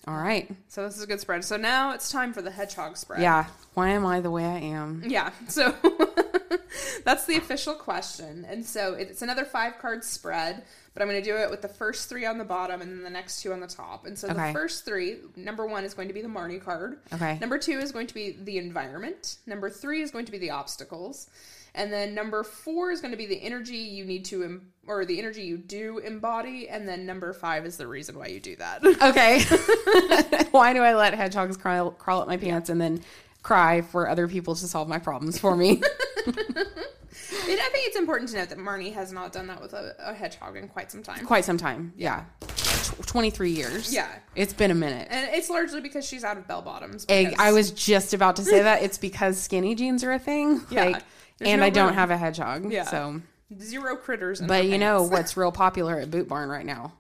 [0.07, 0.49] All right.
[0.67, 1.45] So this is a good spread.
[1.45, 3.21] So now it's time for the hedgehog spread.
[3.21, 3.45] Yeah.
[3.73, 5.01] Why am I the way I am?
[5.05, 5.31] Yeah.
[5.47, 5.73] So
[7.05, 8.45] that's the official question.
[8.49, 10.63] And so it's another five card spread,
[10.93, 13.03] but I'm going to do it with the first three on the bottom and then
[13.03, 14.05] the next two on the top.
[14.05, 16.99] And so the first three, number one is going to be the Marnie card.
[17.13, 17.37] Okay.
[17.39, 19.37] Number two is going to be the environment.
[19.45, 21.29] Number three is going to be the obstacles.
[21.75, 25.05] And then number four is going to be the energy you need to, em- or
[25.05, 26.69] the energy you do embody.
[26.69, 28.83] And then number five is the reason why you do that.
[29.01, 29.41] Okay.
[30.51, 33.01] Why do I let hedgehogs crawl, crawl up my pants and then
[33.41, 35.81] cry for other people to solve my problems for me?
[36.25, 40.13] I think it's important to note that Marnie has not done that with a, a
[40.13, 41.25] hedgehog in quite some time.
[41.25, 41.93] Quite some time.
[41.97, 42.25] Yeah.
[42.41, 43.93] Tw- 23 years.
[43.93, 44.07] Yeah.
[44.35, 45.07] It's been a minute.
[45.09, 47.05] And it's largely because she's out of bell bottoms.
[47.05, 48.83] Because- I was just about to say that.
[48.83, 50.61] It's because skinny jeans are a thing.
[50.69, 50.85] Yeah.
[50.85, 51.03] Like,
[51.43, 51.95] There's and no I don't room.
[51.95, 52.71] have a hedgehog.
[52.71, 52.83] Yeah.
[52.85, 53.21] So,
[53.59, 54.41] zero critters.
[54.41, 56.93] But you know what's real popular at Boot Barn right now?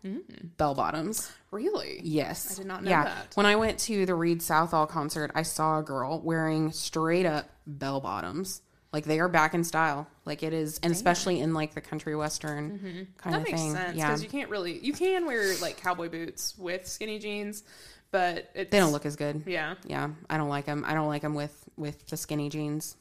[0.57, 1.31] Bell bottoms.
[1.51, 1.99] Really?
[2.03, 2.53] Yes.
[2.53, 3.03] I did not know yeah.
[3.05, 3.31] that.
[3.35, 7.49] When I went to the Read Southall concert, I saw a girl wearing straight up
[7.67, 8.61] bell bottoms.
[8.91, 10.07] Like they are back in style.
[10.25, 13.29] Like it is, and especially in like the country western kind Mm-hmm.
[13.31, 13.71] That of makes thing.
[13.73, 14.07] sense yeah.
[14.07, 17.63] because you can't really you can wear like cowboy boots with skinny jeans,
[18.11, 19.41] but it's, They don't look as good.
[19.47, 20.09] Yeah, Yeah.
[20.29, 20.83] I don't like them.
[20.87, 22.95] I don't like them with with the skinny jeans.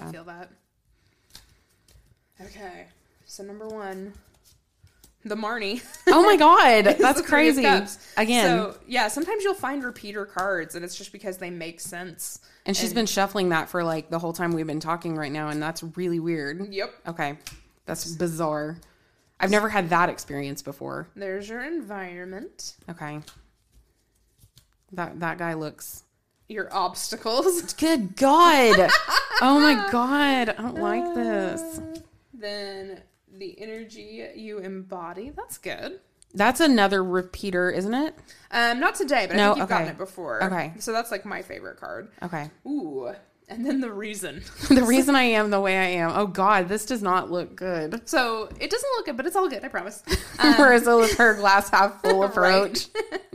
[0.00, 0.50] I feel that.
[2.46, 2.86] Okay,
[3.26, 4.12] so number one,
[5.24, 5.82] the Marnie.
[6.06, 7.66] Oh my god, that's the Three of crazy.
[8.16, 12.40] Again, So yeah, sometimes you'll find repeater cards, and it's just because they make sense.
[12.64, 15.48] and she's been shuffling that for like the whole time we've been talking right now,
[15.48, 16.72] and that's really weird.
[16.72, 16.94] Yep.
[17.08, 17.36] Okay,
[17.86, 18.78] that's bizarre.
[19.38, 21.08] I've never had that experience before.
[21.16, 23.20] There's your environment, Okay,
[24.92, 26.04] that that guy looks.
[26.48, 28.90] your obstacles, Good God!
[29.42, 30.48] oh my God!
[30.48, 31.60] I don't like this.
[31.78, 32.00] Uh,
[32.40, 35.30] then the energy you embody.
[35.30, 36.00] That's good.
[36.32, 38.14] That's another repeater, isn't it?
[38.50, 40.44] Um, not today, but I No, think you've gotten it before.
[40.44, 40.72] Okay.
[40.78, 42.10] So that's like my favorite card.
[42.22, 42.50] Okay.
[42.66, 43.12] Ooh.
[43.48, 44.44] And then the reason.
[44.68, 46.12] the reason I am the way I am.
[46.14, 48.08] Oh God, this does not look good.
[48.08, 50.04] So it doesn't look good, but it's all good, I promise.
[50.56, 52.86] Whereas with her glass half full approach.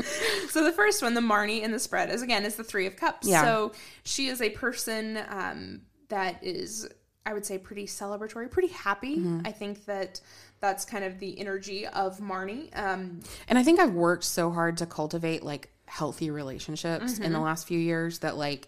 [0.49, 2.95] so the first one, the Marnie in the spread, is again is the Three of
[2.95, 3.27] Cups.
[3.27, 3.43] Yeah.
[3.43, 6.87] So she is a person um, that is,
[7.26, 9.17] I would say, pretty celebratory, pretty happy.
[9.17, 9.41] Mm-hmm.
[9.45, 10.21] I think that
[10.59, 12.69] that's kind of the energy of Marnie.
[12.78, 17.34] Um, And I think I've worked so hard to cultivate like healthy relationships in Mm-hmm.
[17.34, 18.67] the last few years that like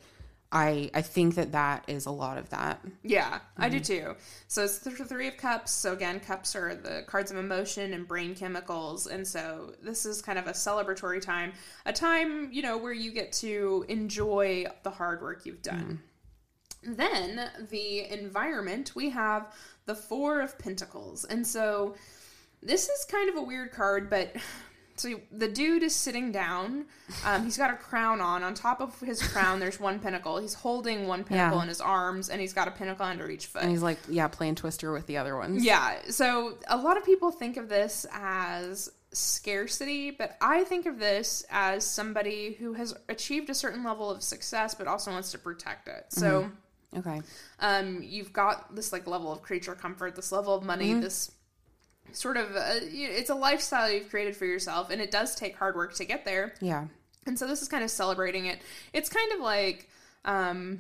[0.49, 2.79] I I think that that is a lot of that.
[3.03, 4.15] Yeah, I do too.
[4.47, 5.73] So it's the three of cups.
[5.73, 10.21] So again, cups are the cards of emotion and brain chemicals, and so this is
[10.21, 11.51] kind of a celebratory time,
[11.85, 16.01] a time you know where you get to enjoy the hard work you've done.
[16.87, 19.53] Then the environment, we have
[19.85, 21.95] the Four of Pentacles, and so
[22.63, 24.35] this is kind of a weird card, but.
[24.99, 26.85] So the dude is sitting down.
[27.23, 28.41] Um, he's got a crown on.
[28.41, 30.39] On top of his crown, there's one pentacle.
[30.39, 31.61] He's holding one pentacle Yeah.
[31.61, 33.61] in his arms, and he's got a pentacle under each foot.
[33.61, 35.63] And he's like, yeah, playing Twister with the other ones.
[35.63, 35.99] Yeah.
[36.09, 41.45] So a lot of people think of this as scarcity, but I think of this
[41.51, 45.87] as somebody who has achieved a certain level of success, but also wants to protect
[45.87, 46.05] it.
[46.09, 46.49] So.
[46.95, 47.21] Okay.
[47.59, 51.31] Um, you've got this like level of creature comfort, this level of money, this
[52.13, 55.75] sort of uh, it's a lifestyle you've created for yourself, and it does take hard
[55.75, 56.53] work to get there.
[56.61, 56.85] Yeah.
[57.25, 58.59] And so this is kind of celebrating it.
[58.93, 59.89] It's kind of like
[60.23, 60.79] um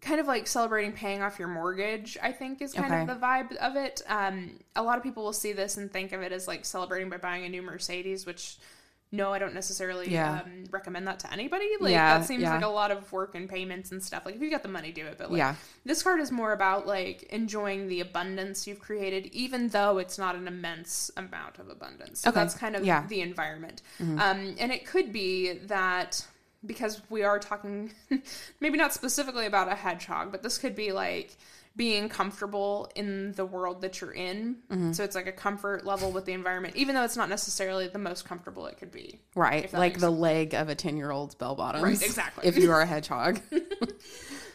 [0.00, 3.02] kind of like celebrating paying off your mortgage, I think is kind Okay.
[3.02, 4.00] of the vibe of it.
[4.08, 7.10] Um a lot of people will see this and think of it as like celebrating
[7.10, 8.58] by buying a new Mercedes, which
[9.12, 10.40] no, I don't necessarily Yeah.
[10.44, 11.68] um, recommend that to anybody.
[11.80, 12.54] Like Yeah, that seems yeah.
[12.54, 14.24] like a lot of work and payments and stuff.
[14.24, 15.18] Like if you got the money, do it.
[15.18, 19.98] But like this card is more about like enjoying the abundance you've created, even though
[19.98, 22.20] it's not an immense amount of abundance.
[22.20, 22.38] So Okay.
[22.40, 23.82] that's kind of the environment.
[24.00, 26.24] Um, and it could be that
[26.64, 27.90] because we are talking
[28.60, 31.36] maybe not specifically about a hedgehog, but this could be like
[31.76, 34.56] being comfortable in the world that you're in.
[34.92, 37.98] So it's like a comfort level with the environment, even though it's not necessarily the
[37.98, 39.20] most comfortable it could be.
[39.34, 39.72] Right.
[39.72, 41.84] Like the leg of a 10 year old's bell bottoms.
[41.84, 42.46] Right, exactly.
[42.46, 43.40] If you are a hedgehog.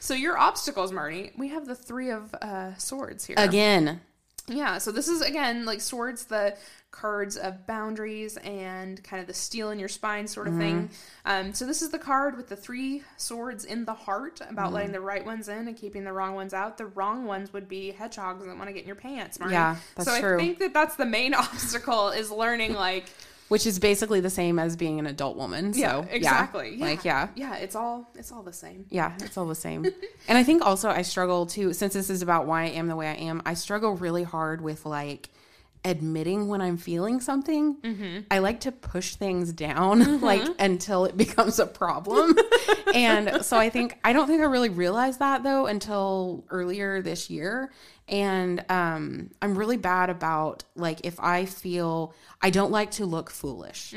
[0.06, 3.36] So your obstacles, Marty, we have the three of uh, swords here.
[3.40, 4.02] Again.
[4.48, 6.56] Yeah, so this is again like swords, the
[6.96, 10.84] cards of boundaries and kind of the steel in your spine sort of thing.
[11.26, 11.48] Mm-hmm.
[11.48, 14.74] Um, so this is the card with the three swords in the heart about Mm-hmm.
[14.76, 16.78] letting the right ones in and keeping the wrong ones out.
[16.78, 19.54] The wrong ones would be hedgehogs that want to get in your pants, Marty.
[19.54, 20.38] Yeah, that's so true.
[20.38, 23.06] I think that that's the main obstacle is learning like
[23.50, 25.74] Which is basically the same as being an adult woman.
[25.74, 26.76] So, yeah, exactly.
[26.78, 26.86] Yeah.
[26.86, 27.28] Like, yeah.
[27.36, 28.86] yeah, it's all it's all the same.
[28.90, 29.86] Yeah, it's all the same.
[30.28, 32.96] and I think also I struggle too, since this is about why I am the
[32.96, 35.30] way I am, I struggle really hard with like
[35.86, 37.76] admitting when I'm feeling something.
[37.76, 38.20] Mm-hmm.
[38.32, 42.36] I like to push things down like until it becomes a problem.
[42.94, 47.30] and so I think I don't think I really realized that though until earlier this
[47.30, 47.72] year.
[48.08, 53.30] And um I'm really bad about like if I feel I don't like to look
[53.30, 53.94] foolish.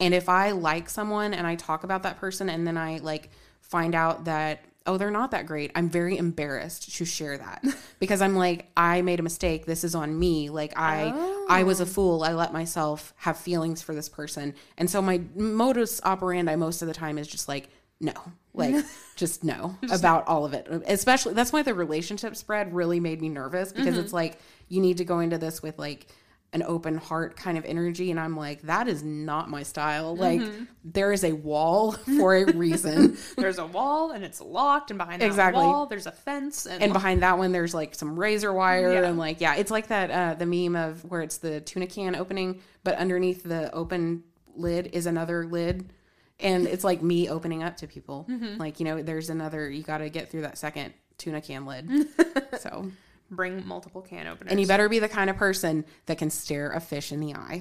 [0.00, 3.30] And if I like someone and I talk about that person and then I like
[3.60, 5.70] find out that oh they're not that great.
[5.74, 7.64] I'm very embarrassed to share that
[7.98, 9.66] because i'm like i made a mistake.
[9.66, 10.50] This is on me.
[10.50, 11.12] Like i
[11.48, 11.86] i was a oh.
[11.86, 12.22] fool.
[12.22, 14.54] I let myself have feelings for this person.
[14.76, 17.68] And so my modus operandi most of the time is just like
[18.00, 18.12] no
[18.52, 18.84] like
[19.16, 20.66] just no about all of it.
[20.86, 24.00] Especially that's why the relationship spread really made me nervous because mm-hmm.
[24.00, 26.06] it's like you need to go into this with like
[26.54, 30.40] an open heart kind of energy and i'm like that is not my style like
[30.84, 35.20] there is a wall for a reason There's a wall and it's locked, and behind
[35.20, 35.62] that Exactly.
[35.62, 39.08] wall there's a fence, and, and behind that one there's like some razor wire Yeah.
[39.08, 42.14] and like yeah it's like that uh the meme of where it's the tuna can
[42.14, 44.22] opening but underneath the open
[44.56, 45.92] lid is another lid
[46.40, 48.58] and it's like me opening up to people Mm-hmm.
[48.58, 51.88] like you know there's another you got to get through that second tuna can lid
[52.60, 52.90] so
[53.30, 54.50] bring multiple can openers.
[54.50, 57.34] and you better be the kind of person that can stare a fish in the
[57.34, 57.60] eye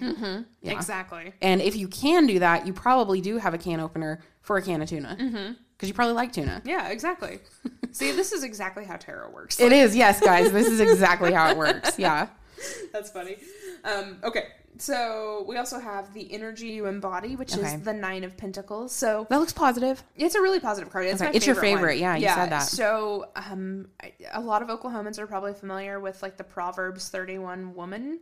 [0.62, 0.72] yeah.
[0.72, 1.34] exactly.
[1.42, 4.62] and if you can do that you probably do have a can opener for a
[4.62, 5.16] can of tuna
[5.76, 7.40] because you probably like tuna Yeah, exactly.
[7.92, 9.60] See, this is exactly how tarot works.
[9.60, 12.28] it is yes guys this is exactly how it works yeah
[12.94, 13.36] That's funny.
[13.84, 14.46] Um, okay,
[14.78, 17.76] so we also have the energy you embody, which Okay.
[17.76, 18.92] is the Nine of Pentacles.
[18.92, 21.06] So that looks positive it's a really positive card.
[21.06, 22.00] It's Okay, my it's your favorite one.
[22.00, 22.64] Yeah, you said that.
[22.64, 23.88] So um,
[24.34, 28.20] a lot of Oklahomans are probably familiar with like the Proverbs 31 woman.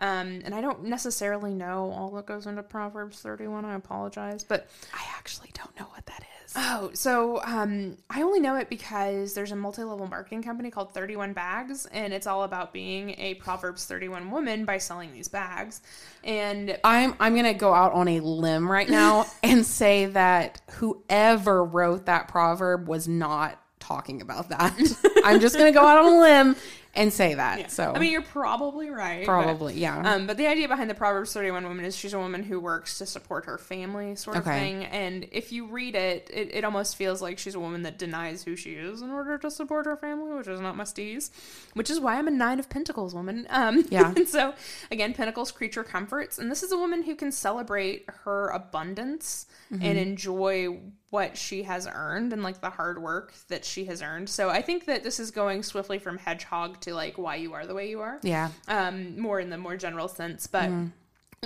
[0.00, 3.64] Um, and I don't necessarily know all that goes into Proverbs 31.
[3.64, 6.33] I apologize, but I actually don't know what that is.
[6.56, 11.32] Oh, so um, I only know it because there's a multi-level marketing company called 31
[11.32, 15.80] Bags, and it's all about being a Proverbs 31 woman by selling these bags.
[16.22, 21.64] And I'm I'm gonna go out on a limb right now and say that whoever
[21.64, 24.74] wrote that proverb was not talking about that.
[25.24, 26.56] I'm just gonna go out on a limb
[26.96, 27.58] and say that.
[27.58, 27.66] Yeah.
[27.68, 29.20] So I mean, you're probably right.
[29.26, 30.14] but- Probably, yeah.
[30.14, 32.98] Um, but the idea behind the Proverbs 31 woman is she's a woman who works
[32.98, 34.58] to support her family, sort of Okay.
[34.58, 34.84] thing.
[34.84, 38.42] And if you read it, it, it almost feels like she's a woman that denies
[38.44, 41.30] who she is in order to support her family, which is not my steez.
[41.74, 43.46] Which is why I'm a Nine of Pentacles woman.
[43.50, 44.12] Um, Yeah.
[44.16, 44.54] and so,
[44.90, 46.38] again, Pentacles, creature comforts.
[46.38, 49.82] And this is a woman who can celebrate her abundance Mm-hmm.
[49.86, 50.78] and enjoy
[51.08, 54.28] what she has earned and like the hard work that she has earned.
[54.28, 57.66] So I think that this is going swiftly from hedgehog to like why you are
[57.66, 58.18] the way you are.
[58.22, 60.70] Yeah, um, more in the more general sense, but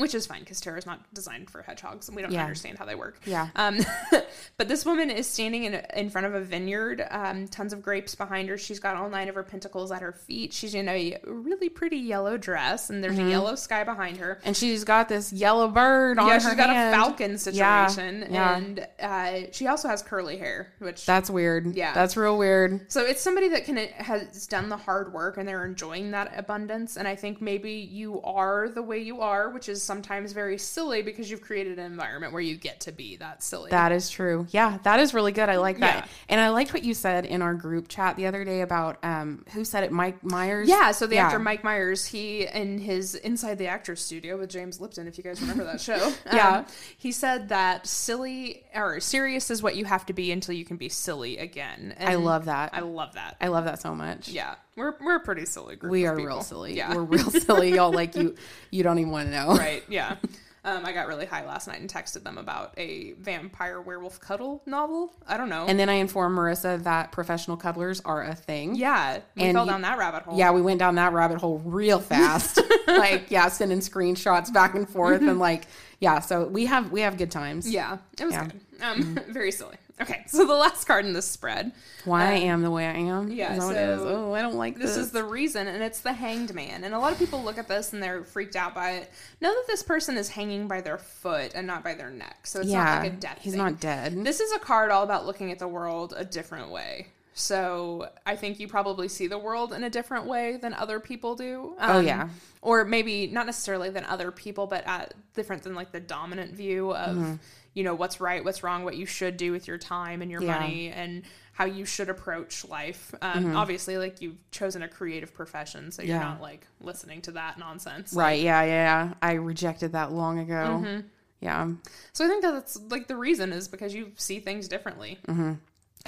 [0.01, 2.32] which is fine because tarot is not designed for hedgehogs and we don't.
[2.32, 2.42] Yeah.
[2.42, 3.20] understand how they work.
[3.24, 3.49] Yeah.
[3.57, 3.78] Um,
[4.57, 8.14] but this woman is standing in in front of a vineyard, um, tons of grapes
[8.14, 8.59] behind her.
[8.59, 10.53] She's got all nine of her pentacles at her feet.
[10.53, 13.26] She's in a really pretty yellow dress, and there's Mm-hmm.
[13.28, 14.38] a yellow sky behind her.
[14.44, 16.34] and she's got this yellow bird on her.
[16.34, 18.57] Yeah, her she's got a falcon situation, yeah.
[18.57, 21.74] and uh, she also has curly hair, which That's weird.
[21.74, 21.92] Yeah.
[21.94, 22.90] that's real weird.
[22.92, 26.96] So it's somebody that can has done the hard work and they're enjoying that abundance.
[26.96, 31.03] And I think maybe you are the way you are, which is sometimes very silly
[31.03, 33.70] because you've created an environment where you get to be that silly.
[33.70, 34.47] That is true.
[34.51, 35.49] Yeah, that is really good.
[35.49, 36.05] I like that.
[36.05, 36.11] Yeah.
[36.28, 39.45] And I liked what you said in our group chat the other day about um
[39.55, 40.68] who said it, Mike Myers.
[40.68, 41.26] yeah, so the Yeah.
[41.26, 45.24] actor Mike Myers, he in his Inside the Actors Studio with James Lipton, if you
[45.24, 46.59] guys remember that show, Yeah.
[46.59, 46.66] um,
[46.99, 50.76] he said that silly or serious is what you have to be until you can
[50.76, 51.95] be silly again.
[51.97, 52.70] And I love that.
[52.74, 53.36] I love that.
[53.41, 54.28] I love that so much.
[54.28, 55.91] yeah, we're we're a pretty silly group.
[55.91, 56.26] We are people.
[56.29, 56.74] real silly.
[56.76, 57.93] Yeah, We're real silly, y'all.
[57.93, 58.35] Like you,
[58.70, 59.49] you don't even want to know.
[59.57, 60.16] right yeah
[60.64, 64.61] um, i got really high last night and texted them about a vampire werewolf cuddle
[64.66, 68.74] novel i don't know And then I informed Marissa that professional cuddlers are a thing.
[68.74, 71.59] yeah we And fell down that rabbit hole Yeah, we went down that rabbit hole
[71.64, 72.61] real fast.
[72.89, 75.64] like, yeah, sending screenshots back and forth and like,
[76.01, 76.18] yeah.
[76.20, 77.70] So we have we have good times.
[77.70, 78.47] yeah it was Yeah.
[78.49, 81.72] good um, very silly okay so the last card in this spread
[82.05, 83.30] Why I um, am the way I am.
[83.30, 84.01] yeah, Is that what it is?
[84.01, 84.94] so Oh, I don't like this.
[84.94, 87.59] this is the reason and it's the hanged man and a lot of people look
[87.59, 90.80] at this and they're freaked out by it know that this person is hanging by
[90.80, 92.84] their foot and not by their neck so it's yeah.
[92.84, 93.62] not like a death he's thing.
[93.62, 94.24] not dead.
[94.24, 97.09] This is a card all about looking at the world a different way.
[97.39, 101.36] So I think you probably see the world in a different way than other people
[101.36, 101.76] do.
[101.80, 102.28] Oh, Um, yeah.
[102.62, 106.93] Or maybe not necessarily than other people, but uh, different than like the dominant view
[106.95, 107.34] of, Mm-hmm.
[107.74, 110.43] you know, what's right, what's wrong, what you should do with your time and your
[110.43, 110.59] Yeah.
[110.59, 111.22] money and
[111.53, 113.14] how you should approach life.
[113.22, 116.22] Um, Obviously, like you've chosen a creative profession, so you're Mm-hmm.
[116.24, 116.28] Yeah.
[116.30, 118.12] not like listening to that nonsense.
[118.12, 118.41] right.
[118.41, 119.14] Yeah, yeah, yeah.
[119.22, 120.82] I rejected that long ago.
[120.84, 121.07] Mm-hmm.
[121.41, 121.70] Yeah.
[122.12, 125.18] So I think that that's like the reason is because you see things differently.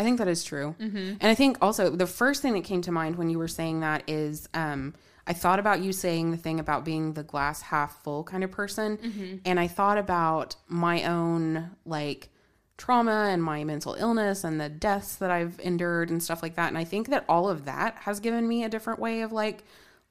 [0.01, 0.75] I think that is true.
[0.81, 0.99] Mm-hmm.
[1.21, 3.81] And I think also the first thing that came to mind when you were saying
[3.81, 4.95] that is um,
[5.27, 8.51] I thought about you saying the thing about being the glass half full kind of
[8.51, 8.97] person.
[8.97, 9.37] Mm-hmm.
[9.45, 12.31] And I thought about my own like
[12.79, 16.69] trauma and my mental illness and the deaths that I've endured and stuff like that.
[16.69, 19.63] And I think that all of that has given me a different way of like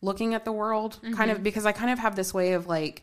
[0.01, 1.29] looking at the world, kind Mm-hmm.
[1.31, 3.01] of because I kind of have this way of like,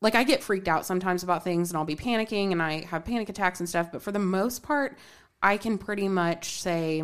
[0.00, 3.04] like I get freaked out sometimes about things and I'll be panicking and I have
[3.04, 3.90] panic attacks and stuff.
[3.90, 4.96] But for the most part,
[5.42, 7.02] I can pretty much say,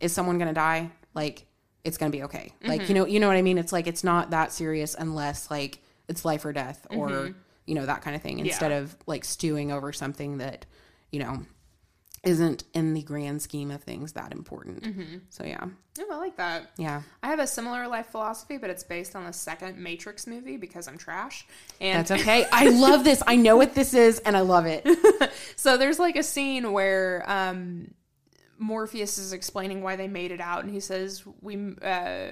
[0.00, 0.90] is someone going to die?
[1.14, 1.46] Like,
[1.84, 2.52] it's going to be okay.
[2.62, 2.88] Like, Mm-hmm.
[2.88, 3.58] you know, you know what I mean?
[3.58, 7.30] It's like, it's not that serious unless like it's life or death or,
[7.66, 8.72] you know, that kind of thing instead Mm-hmm.
[8.72, 8.78] Yeah.
[8.78, 10.66] of like stewing over something that,
[11.12, 11.40] you know,
[12.24, 14.82] isn't in the grand scheme of things that important.
[14.82, 15.18] Mm-hmm.
[15.30, 15.64] So yeah.
[16.00, 16.70] Oh, I like that.
[16.76, 17.02] Yeah.
[17.22, 20.86] I have a similar life philosophy, but it's based on the second Matrix movie because
[20.86, 21.46] I'm trash.
[21.80, 22.46] And That's okay.
[22.52, 23.22] I love this.
[23.26, 24.86] I know what this is and I love it.
[25.56, 27.92] so there's like a scene where um,
[28.58, 32.30] Morpheus is explaining why they made it out, and he says, "We uh,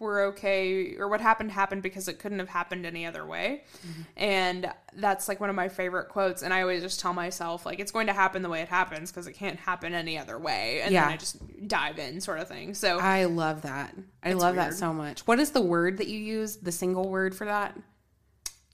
[0.00, 4.02] we're okay, or what happened happened because it couldn't have happened any other way." Mm-hmm.
[4.16, 6.42] And that's like one of my favorite quotes.
[6.42, 9.12] And I always just tell myself, like, it's going to happen the way it happens
[9.12, 10.80] because it can't happen any other way.
[10.82, 11.04] And Yeah.
[11.04, 12.74] then I just dive in, sort of thing.
[12.74, 13.94] So I love that.
[14.24, 15.26] I love that so much.
[15.26, 16.56] What is the word that you use?
[16.56, 17.78] The single word for that?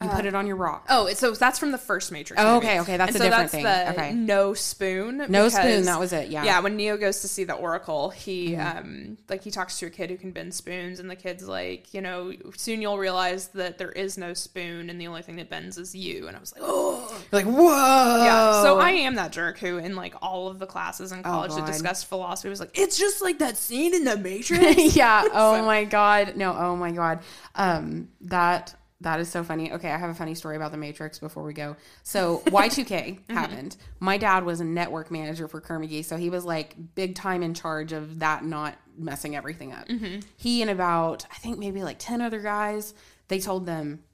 [0.03, 0.85] You put it on your rock.
[0.91, 2.41] Oh, so that's from the first Matrix.
[2.43, 3.65] Oh, okay, okay, that's And a so different that's thing.
[3.65, 4.13] The Okay.
[4.13, 5.25] no spoon.
[5.31, 6.41] No spoon, that was it, yeah.
[6.41, 6.47] Mm-hmm.
[6.47, 6.61] yeah.
[6.61, 10.11] When Neo goes to see the Oracle, he um like he talks to a kid
[10.11, 13.91] who can bend spoons, and the kid's like, you know, soon you'll realize that there
[13.91, 16.29] is no spoon, and the only thing that bends is you.
[16.29, 18.23] And I was like, oh, You're Like, whoa.
[18.23, 18.63] yeah.
[18.65, 21.57] So I am that jerk who, in like all of the classes in college that
[21.57, 21.73] Oh, God.
[21.73, 24.95] discussed philosophy, was like, it's just like that scene in the Matrix.
[24.95, 25.25] yeah.
[25.33, 26.37] Oh my god.
[26.37, 26.55] No.
[26.55, 27.21] Oh my god.
[27.55, 28.09] Um.
[28.21, 29.73] That that is so funny.
[29.73, 31.77] Okay, I have a funny story about the Matrix before we go.
[32.03, 33.35] So Y2K mm-hmm.
[33.35, 33.77] happened.
[34.01, 37.53] My dad was a network manager for Kerr-McGee, so he was like big time in
[37.53, 39.87] charge of that not messing everything up.
[39.89, 40.21] Mm-hmm.
[40.37, 42.95] He and about I think maybe like ten other guys.
[43.29, 44.05] They told them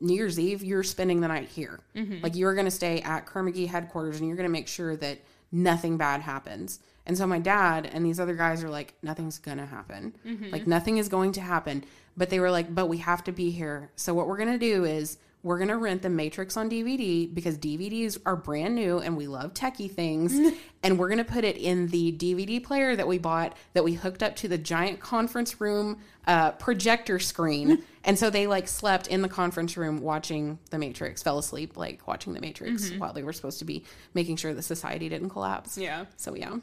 [0.00, 1.80] New Year's Eve, you're spending the night here.
[1.94, 2.22] Mm-hmm.
[2.22, 5.18] Like you're going to stay at Kerr-McGee headquarters and you're going to make sure that
[5.50, 6.80] nothing bad happens.
[7.08, 10.14] And so my dad and these other guys are like, nothing's gonna happen.
[10.52, 11.84] Like nothing is going to happen.
[12.16, 13.90] But they were like, but we have to be here.
[13.96, 18.18] So what we're gonna do is we're gonna rent the Matrix on DVD because DVDs
[18.26, 20.54] are brand new and we love techie things.
[20.82, 24.22] and we're gonna put it in the DVD player that we bought that we hooked
[24.22, 27.82] up to the giant conference room uh, projector screen.
[28.04, 32.06] and so they like slept in the conference room watching the Matrix, fell asleep like
[32.06, 35.78] watching the Matrix while they were supposed to be making sure the society didn't collapse.
[35.78, 36.04] Yeah.
[36.16, 36.56] So yeah.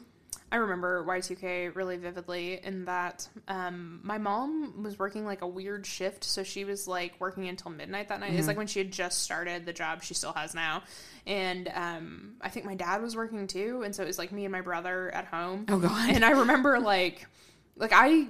[0.52, 5.84] I remember Y2K really vividly in that um, my mom was working like a weird
[5.86, 6.22] shift.
[6.22, 8.30] So she was like working until midnight that night.
[8.30, 8.38] Mm-hmm.
[8.38, 10.82] It's like when she had just started the job she still has now.
[11.26, 13.82] And um, I think my dad was working too.
[13.84, 15.66] And so it was like me and my brother at home.
[15.68, 16.10] Oh, God.
[16.10, 17.26] And I remember like,
[17.74, 18.28] like I,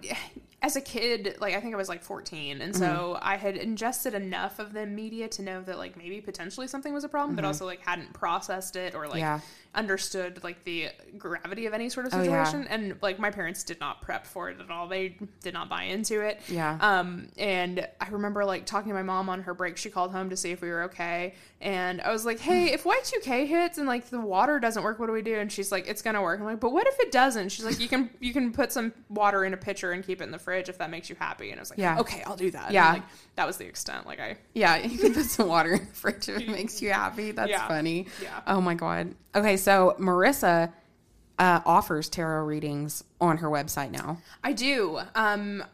[0.62, 2.62] as a kid, like I think I was like 14.
[2.62, 2.82] And Mm-hmm.
[2.82, 6.94] so I had ingested enough of the media to know that like maybe potentially something
[6.94, 9.18] was a problem, but also like hadn't processed it or like Mm-hmm.
[9.20, 9.40] Yeah.
[9.77, 12.43] Understood like the gravity of any sort of Oh, yeah.
[12.45, 15.68] situation and like my parents did not prep for it at all they did not
[15.68, 16.79] buy into it Yeah.
[16.81, 20.31] um and i remember like talking to my mom on her break she called home
[20.31, 23.87] to see if we were okay and i was like hey if y2k hits and
[23.87, 26.41] like the water doesn't work what do we do and she's like it's gonna work
[26.41, 28.93] i'm like but what if it doesn't she's like you can you can put some
[29.11, 31.51] water in a pitcher and keep it in the fridge if that makes you happy
[31.51, 31.99] and i was like Yeah.
[32.01, 32.95] okay i'll do that Yeah.
[32.95, 35.81] and, like that was the extent like i Yeah, you can put some water in
[35.87, 37.33] the fridge if it makes you happy.
[37.33, 37.68] That's Yeah.
[37.68, 38.07] funny.
[38.22, 38.41] Yeah.
[38.47, 39.14] Oh my god.
[39.35, 39.65] Okay, so
[39.98, 40.72] Marissa
[41.38, 44.18] uh, offers tarot readings on her website now.
[44.42, 45.00] I do.
[45.14, 45.64] Um,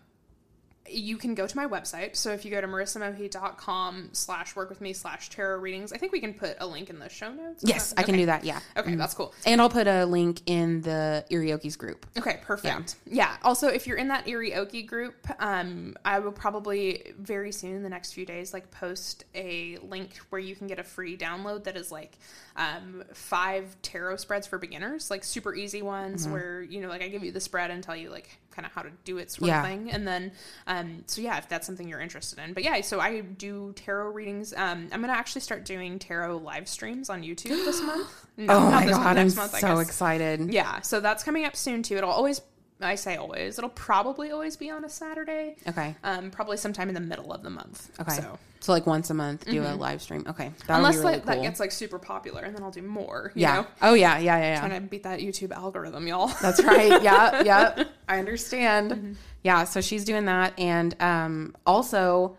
[0.95, 2.17] you can go to my website.
[2.17, 6.13] So if you go to marissamohi.com slash work with me slash tarot readings, I think
[6.13, 7.63] we can put a link in the show notes.
[7.67, 8.45] Yes, I can do that.
[8.45, 8.61] Yeah.
[8.77, 9.35] Okay, that's cool.
[9.47, 12.07] And I'll put a link in the Irioki's group.
[12.17, 12.97] Okay, perfect.
[13.07, 13.37] Yeah.
[13.43, 17.89] Also, if you're in that Irioki group, um, I will probably very soon in the
[17.91, 21.77] next few days, like post a link where you can get a free download that
[21.77, 22.19] is like
[22.57, 26.33] um, five tarot spreads for beginners, like super easy ones Mm-hmm.
[26.33, 28.73] where you know, like I give you the spread and tell you like kind of
[28.73, 29.61] how to do it, sort Yeah.
[29.63, 29.91] of thing.
[29.91, 30.33] And then,
[30.67, 34.11] um, so yeah, if that's something you're interested in, but yeah, so I do tarot
[34.11, 34.53] readings.
[34.55, 38.09] Um, I'm gonna actually start doing tarot live streams on YouTube this month.
[38.37, 40.53] No, oh not my this month, god, I'm month, so excited.
[40.53, 41.97] Yeah, so that's coming up soon too.
[41.97, 42.41] It'll always,
[42.83, 45.57] I say always, it'll probably always be on a Saturday.
[45.69, 45.95] Okay.
[46.05, 47.91] Um, probably sometime in the middle of the month.
[48.01, 48.17] Okay.
[48.17, 50.25] So So like once a month, do a live stream.
[50.29, 50.53] Okay.
[50.69, 53.33] Unless really that, that gets like super popular, and then I'll do more.
[53.35, 53.55] You yeah.
[53.55, 53.67] Know?
[53.83, 54.59] Oh yeah, yeah, yeah, yeah.
[54.61, 56.29] Trying to beat that YouTube algorithm, y'all.
[56.41, 57.03] That's right.
[57.03, 57.85] Yeah, yeah.
[58.09, 58.93] I understand.
[58.93, 59.13] Mm-hmm.
[59.43, 62.37] Yeah, so she's doing that and um also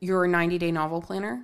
[0.00, 1.42] your 90 day novel planner.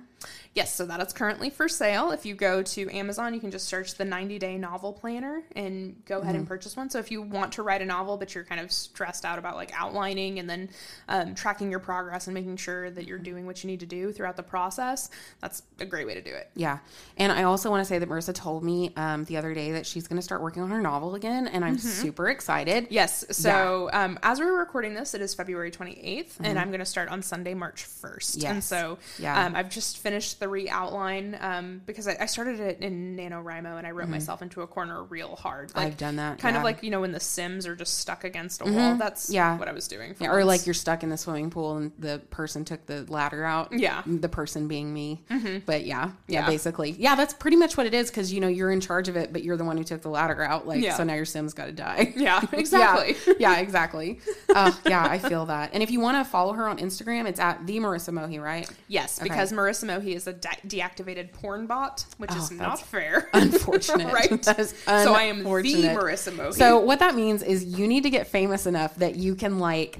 [0.55, 2.11] Yes, so that is currently for sale.
[2.11, 6.01] If you go to Amazon, you can just search the 90 day novel planner and
[6.05, 6.39] go ahead Mm-hmm.
[6.39, 6.89] and purchase one.
[6.89, 9.55] So if you want to write a novel, but you're kind of stressed out about
[9.55, 10.69] like outlining and then
[11.09, 14.13] um, tracking your progress and making sure that you're doing what you need to do
[14.13, 15.09] throughout the process,
[15.41, 16.49] that's a great way to do it.
[16.55, 16.77] Yeah.
[17.17, 19.85] And I also want to say that Marissa told me um, the other day that
[19.85, 21.47] she's going to start working on her novel again.
[21.49, 22.87] And I'm super excited.
[22.89, 23.25] Yes.
[23.35, 27.09] So um, as we're recording this, it is February 28th, and I'm going to start
[27.09, 28.35] on Sunday, March 1st.
[28.35, 28.59] And Mm-hmm.
[28.61, 29.45] So Yeah.
[29.47, 33.77] um, I've just finished the re outline um, because I, I started it in NaNoWriMo
[33.77, 35.73] and I wrote myself into a corner real hard.
[35.75, 35.87] Like, Mm-hmm.
[35.87, 36.49] I've done that, Kind yeah.
[36.49, 36.57] Mm-hmm.
[36.57, 38.95] of like, you know, when the Sims are just stuck against a wall.
[38.95, 39.57] That's Yeah.
[39.57, 40.15] what I was doing.
[40.19, 43.43] Yeah, or like you're stuck in the swimming pool and the person took the ladder
[43.45, 43.71] out.
[43.77, 44.01] Yeah.
[44.05, 45.21] The person being me.
[45.65, 46.45] But yeah, yeah, Yeah.
[46.47, 46.91] basically.
[46.91, 49.31] Yeah, that's pretty much what it is because, you know, you're in charge of it,
[49.33, 50.67] but you're the one who took the ladder out.
[50.67, 52.13] Like, so now your Sim's got to die.
[52.25, 53.15] Yeah, exactly.
[53.39, 54.19] yeah, exactly.
[54.49, 55.71] Oh, yeah, I feel that.
[55.73, 58.69] And if you want to follow her on Instagram, it's at the Marissa Mohi, right?
[58.87, 63.29] Yes, because Marissa Mohi is a de- deactivated porn bot, which is not Oh, fair.
[63.33, 64.13] Unfortunate.
[64.13, 64.43] right?
[64.85, 65.49] So I am the.
[65.49, 66.53] Marissa Mohi.
[66.53, 69.99] So what that means is you need to get famous enough that you can like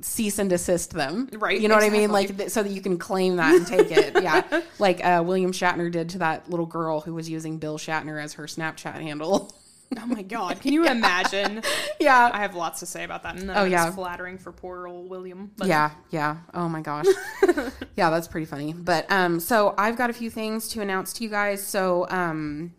[0.00, 1.28] cease and desist them.
[1.32, 2.10] Right, You know what I mean?
[2.10, 4.20] Like th- so that you can claim that and take it.
[4.22, 4.62] Yeah.
[4.78, 8.32] Like uh, William Shatner did to that little girl who was using Bill Shatner as
[8.34, 9.54] her Snapchat handle.
[10.00, 11.62] Oh my god, can you imagine?
[12.00, 12.30] yeah.
[12.32, 13.36] I have lots to say about that.
[13.36, 13.86] And Oh, yeah.
[13.86, 15.50] yeah, flattering for poor old William.
[15.56, 16.38] But yeah, yeah.
[16.54, 17.06] Oh my gosh.
[17.96, 18.72] yeah, that's pretty funny.
[18.72, 21.64] But um so I've got a few things to announce to you guys.
[21.66, 22.74] So um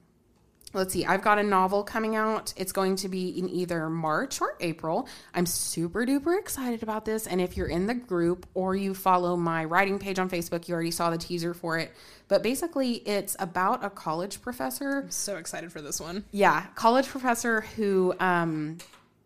[0.73, 1.05] let's see.
[1.05, 2.53] I've got a novel coming out.
[2.57, 5.07] It's going to be in either March or April.
[5.33, 9.35] I'm super duper excited about this and if you're in the group or you follow
[9.35, 11.91] my writing page on Facebook, you already saw the teaser for it.
[12.27, 16.25] But basically, it's about a college professor so excited for this one.
[16.31, 18.77] yeah, college professor who um,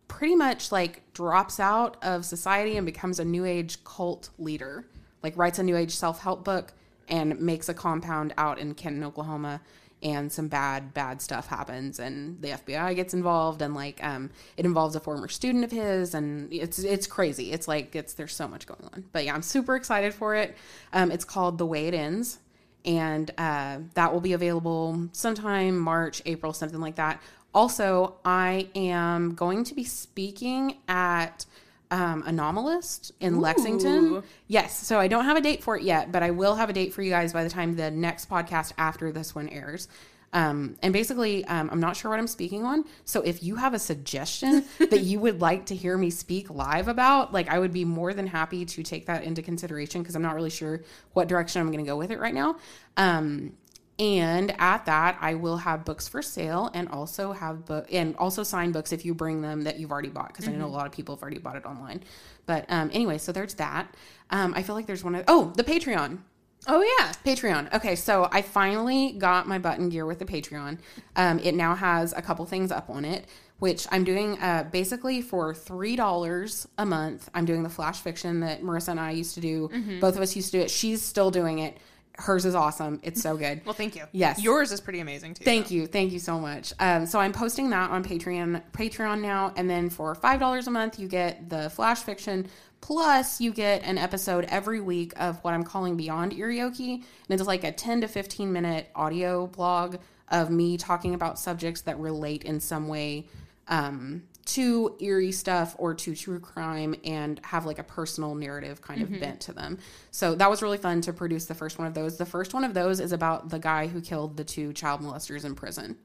[0.07, 4.85] pretty much like drops out of society and becomes a new age cult leader.
[5.23, 6.73] Like writes a new age self help book
[7.07, 9.61] and makes a compound out in Kenton, Oklahoma.
[10.03, 14.63] And some bad, bad stuff happens, and the FBI gets involved, and like, um, it
[14.63, 17.51] involves a former student of his, and it's it's crazy.
[17.51, 20.55] It's like it's there's so much going on, but yeah, I'm super excited for it.
[20.93, 22.37] Um, it's called The Way It Ends,
[22.85, 27.19] and uh, that will be available sometime March, April, something like that.
[27.55, 31.47] also, I am going to be speaking at
[31.91, 34.23] um, Anomalist in Lexington.
[34.47, 36.73] Yes, so I don't have a date for it yet, but I will have a
[36.73, 39.87] date for you guys by the time the next podcast after this one airs.
[40.33, 42.83] Um, and basically, um, I'm not sure what I'm speaking on.
[43.05, 46.87] So if you have a suggestion that you would like to hear me speak live
[46.87, 50.21] about, like I would be more than happy to take that into consideration because I'm
[50.21, 50.81] not really sure
[51.13, 52.57] what direction I'm going to go with it right now.
[52.97, 53.53] Um,
[53.99, 58.43] and at that, I will have books for sale and also have book and also
[58.43, 60.85] sign books if you bring them that you've already bought because I know a lot
[60.85, 62.03] of people have already bought it online.
[62.45, 63.87] But um, anyway, so there's that.
[64.29, 66.19] Um, I feel like there's one of oh the Patreon.
[66.67, 67.11] Oh yeah.
[67.25, 67.73] Patreon.
[67.73, 70.77] Okay, so I finally got my button gear with the Patreon.
[71.15, 73.25] Um, it now has a couple things up on it,
[73.59, 77.29] which I'm doing uh, basically for three dollars a month.
[77.33, 79.69] I'm doing the flash fiction that Marissa and I used to do.
[79.99, 80.69] Both of us used to do it.
[80.69, 81.77] She's still doing it.
[82.17, 82.99] Hers is awesome.
[83.03, 83.61] It's so good.
[83.65, 84.05] Well, thank you.
[84.11, 84.41] Yes.
[84.41, 85.43] Yours is pretty amazing too.
[85.43, 86.73] Thank you, thank you so much.
[86.79, 90.71] Um, so I'm posting that on Patreon, Patreon now, and then for five dollars a
[90.71, 92.47] month, you get the flash fiction.
[92.79, 97.03] Plus, you get an episode every week of what I'm calling Beyond Eerie Okie, and
[97.29, 99.97] it's like a 10 to 15 minute audio blog
[100.29, 103.25] of me talking about subjects that relate in some way
[103.67, 109.01] um, to eerie stuff or to true crime and have like a personal narrative kind
[109.01, 109.19] of mm-hmm.
[109.19, 109.77] bent to them.
[110.11, 112.17] So that was really fun to produce the first one of those.
[112.17, 115.43] The first one of those is about the guy who killed the two child molesters
[115.43, 115.97] in prison.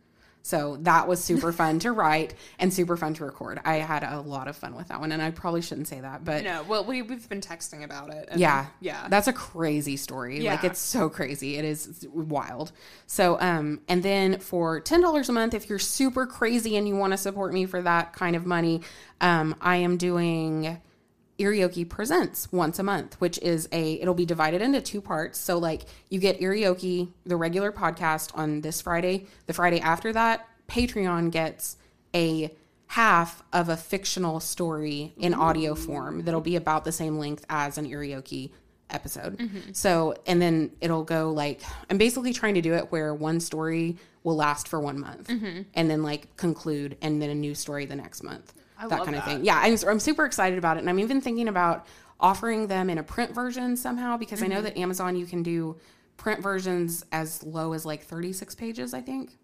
[0.43, 3.61] So that was super fun to write and super fun to record.
[3.65, 6.25] I had a lot of fun with that one, and I probably shouldn't say that,
[6.25, 8.29] but No, well, we we've been texting about it.
[8.37, 9.07] yeah yeah.
[9.09, 10.71] that's a crazy story like Yeah.
[10.71, 12.73] it's so crazy it is wild
[13.07, 17.13] so um and then for $10 a month if you're super crazy and you want
[17.13, 18.83] to support me for that kind of money
[19.21, 20.81] um i am doing
[21.43, 25.39] Eerie Okie Presents once a month, which is a it'll be divided into two parts.
[25.39, 29.27] So like you get Eerie Okie, the regular podcast on this Friday.
[29.47, 31.77] The Friday after that, Patreon gets
[32.15, 32.55] a
[32.87, 37.77] half of a fictional story in audio form that'll be about the same length as
[37.77, 38.51] an Eerie Okie
[38.91, 39.39] episode.
[39.39, 39.73] Mm-hmm.
[39.73, 43.97] So, and then it'll go like, I'm basically trying to do it where one story
[44.23, 45.63] will last for one month mm-hmm.
[45.75, 48.53] and then like conclude and then a new story the next month.
[48.89, 49.31] That love kind of that.
[49.31, 49.45] thing.
[49.45, 50.81] Yeah, I'm, I'm super excited about it.
[50.81, 51.87] And I'm even thinking about
[52.21, 55.77] offering them in a print version somehow because I know that Amazon, you can do
[56.17, 59.37] print versions as low as like 36 pages, I think.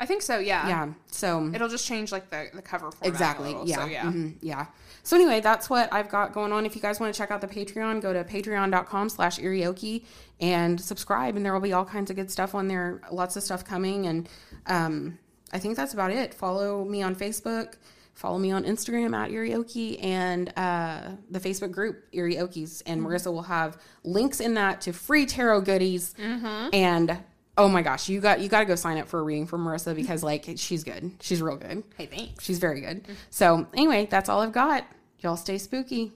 [0.00, 0.38] I think so.
[0.38, 0.66] Yeah.
[0.66, 0.92] Yeah.
[1.08, 3.06] So It'll just change like the the cover format.
[3.06, 3.50] Exactly.
[3.50, 3.76] little, yeah.
[3.76, 4.02] So, yeah.
[4.04, 4.66] mhm, yeah.
[5.04, 6.66] So anyway, that's what I've got going on.
[6.66, 10.04] If you guys want to check out the Patreon, go to patreon.com slash irioki
[10.40, 13.00] and subscribe and there will be all kinds of good stuff on there.
[13.12, 14.06] Lots of stuff coming.
[14.06, 14.28] And
[14.66, 15.18] um,
[15.52, 16.34] I think that's about it.
[16.34, 17.74] Follow me on Facebook.
[18.14, 22.82] Follow me on Instagram at Eerie Okie and uh, the Facebook group Eerie Okies.
[22.86, 23.10] And mm-hmm.
[23.10, 26.14] Marissa will have links in that to free tarot goodies.
[26.18, 26.68] Mm-hmm.
[26.72, 27.18] And
[27.56, 29.64] oh my gosh, you got you got to go sign up for a reading from
[29.64, 31.12] Marissa because like she's good.
[31.20, 31.84] She's real good.
[31.96, 32.44] Hey, thanks.
[32.44, 33.04] She's very good.
[33.04, 33.12] Mm-hmm.
[33.30, 34.86] So, anyway, that's all I've got.
[35.20, 36.12] Y'all stay spooky.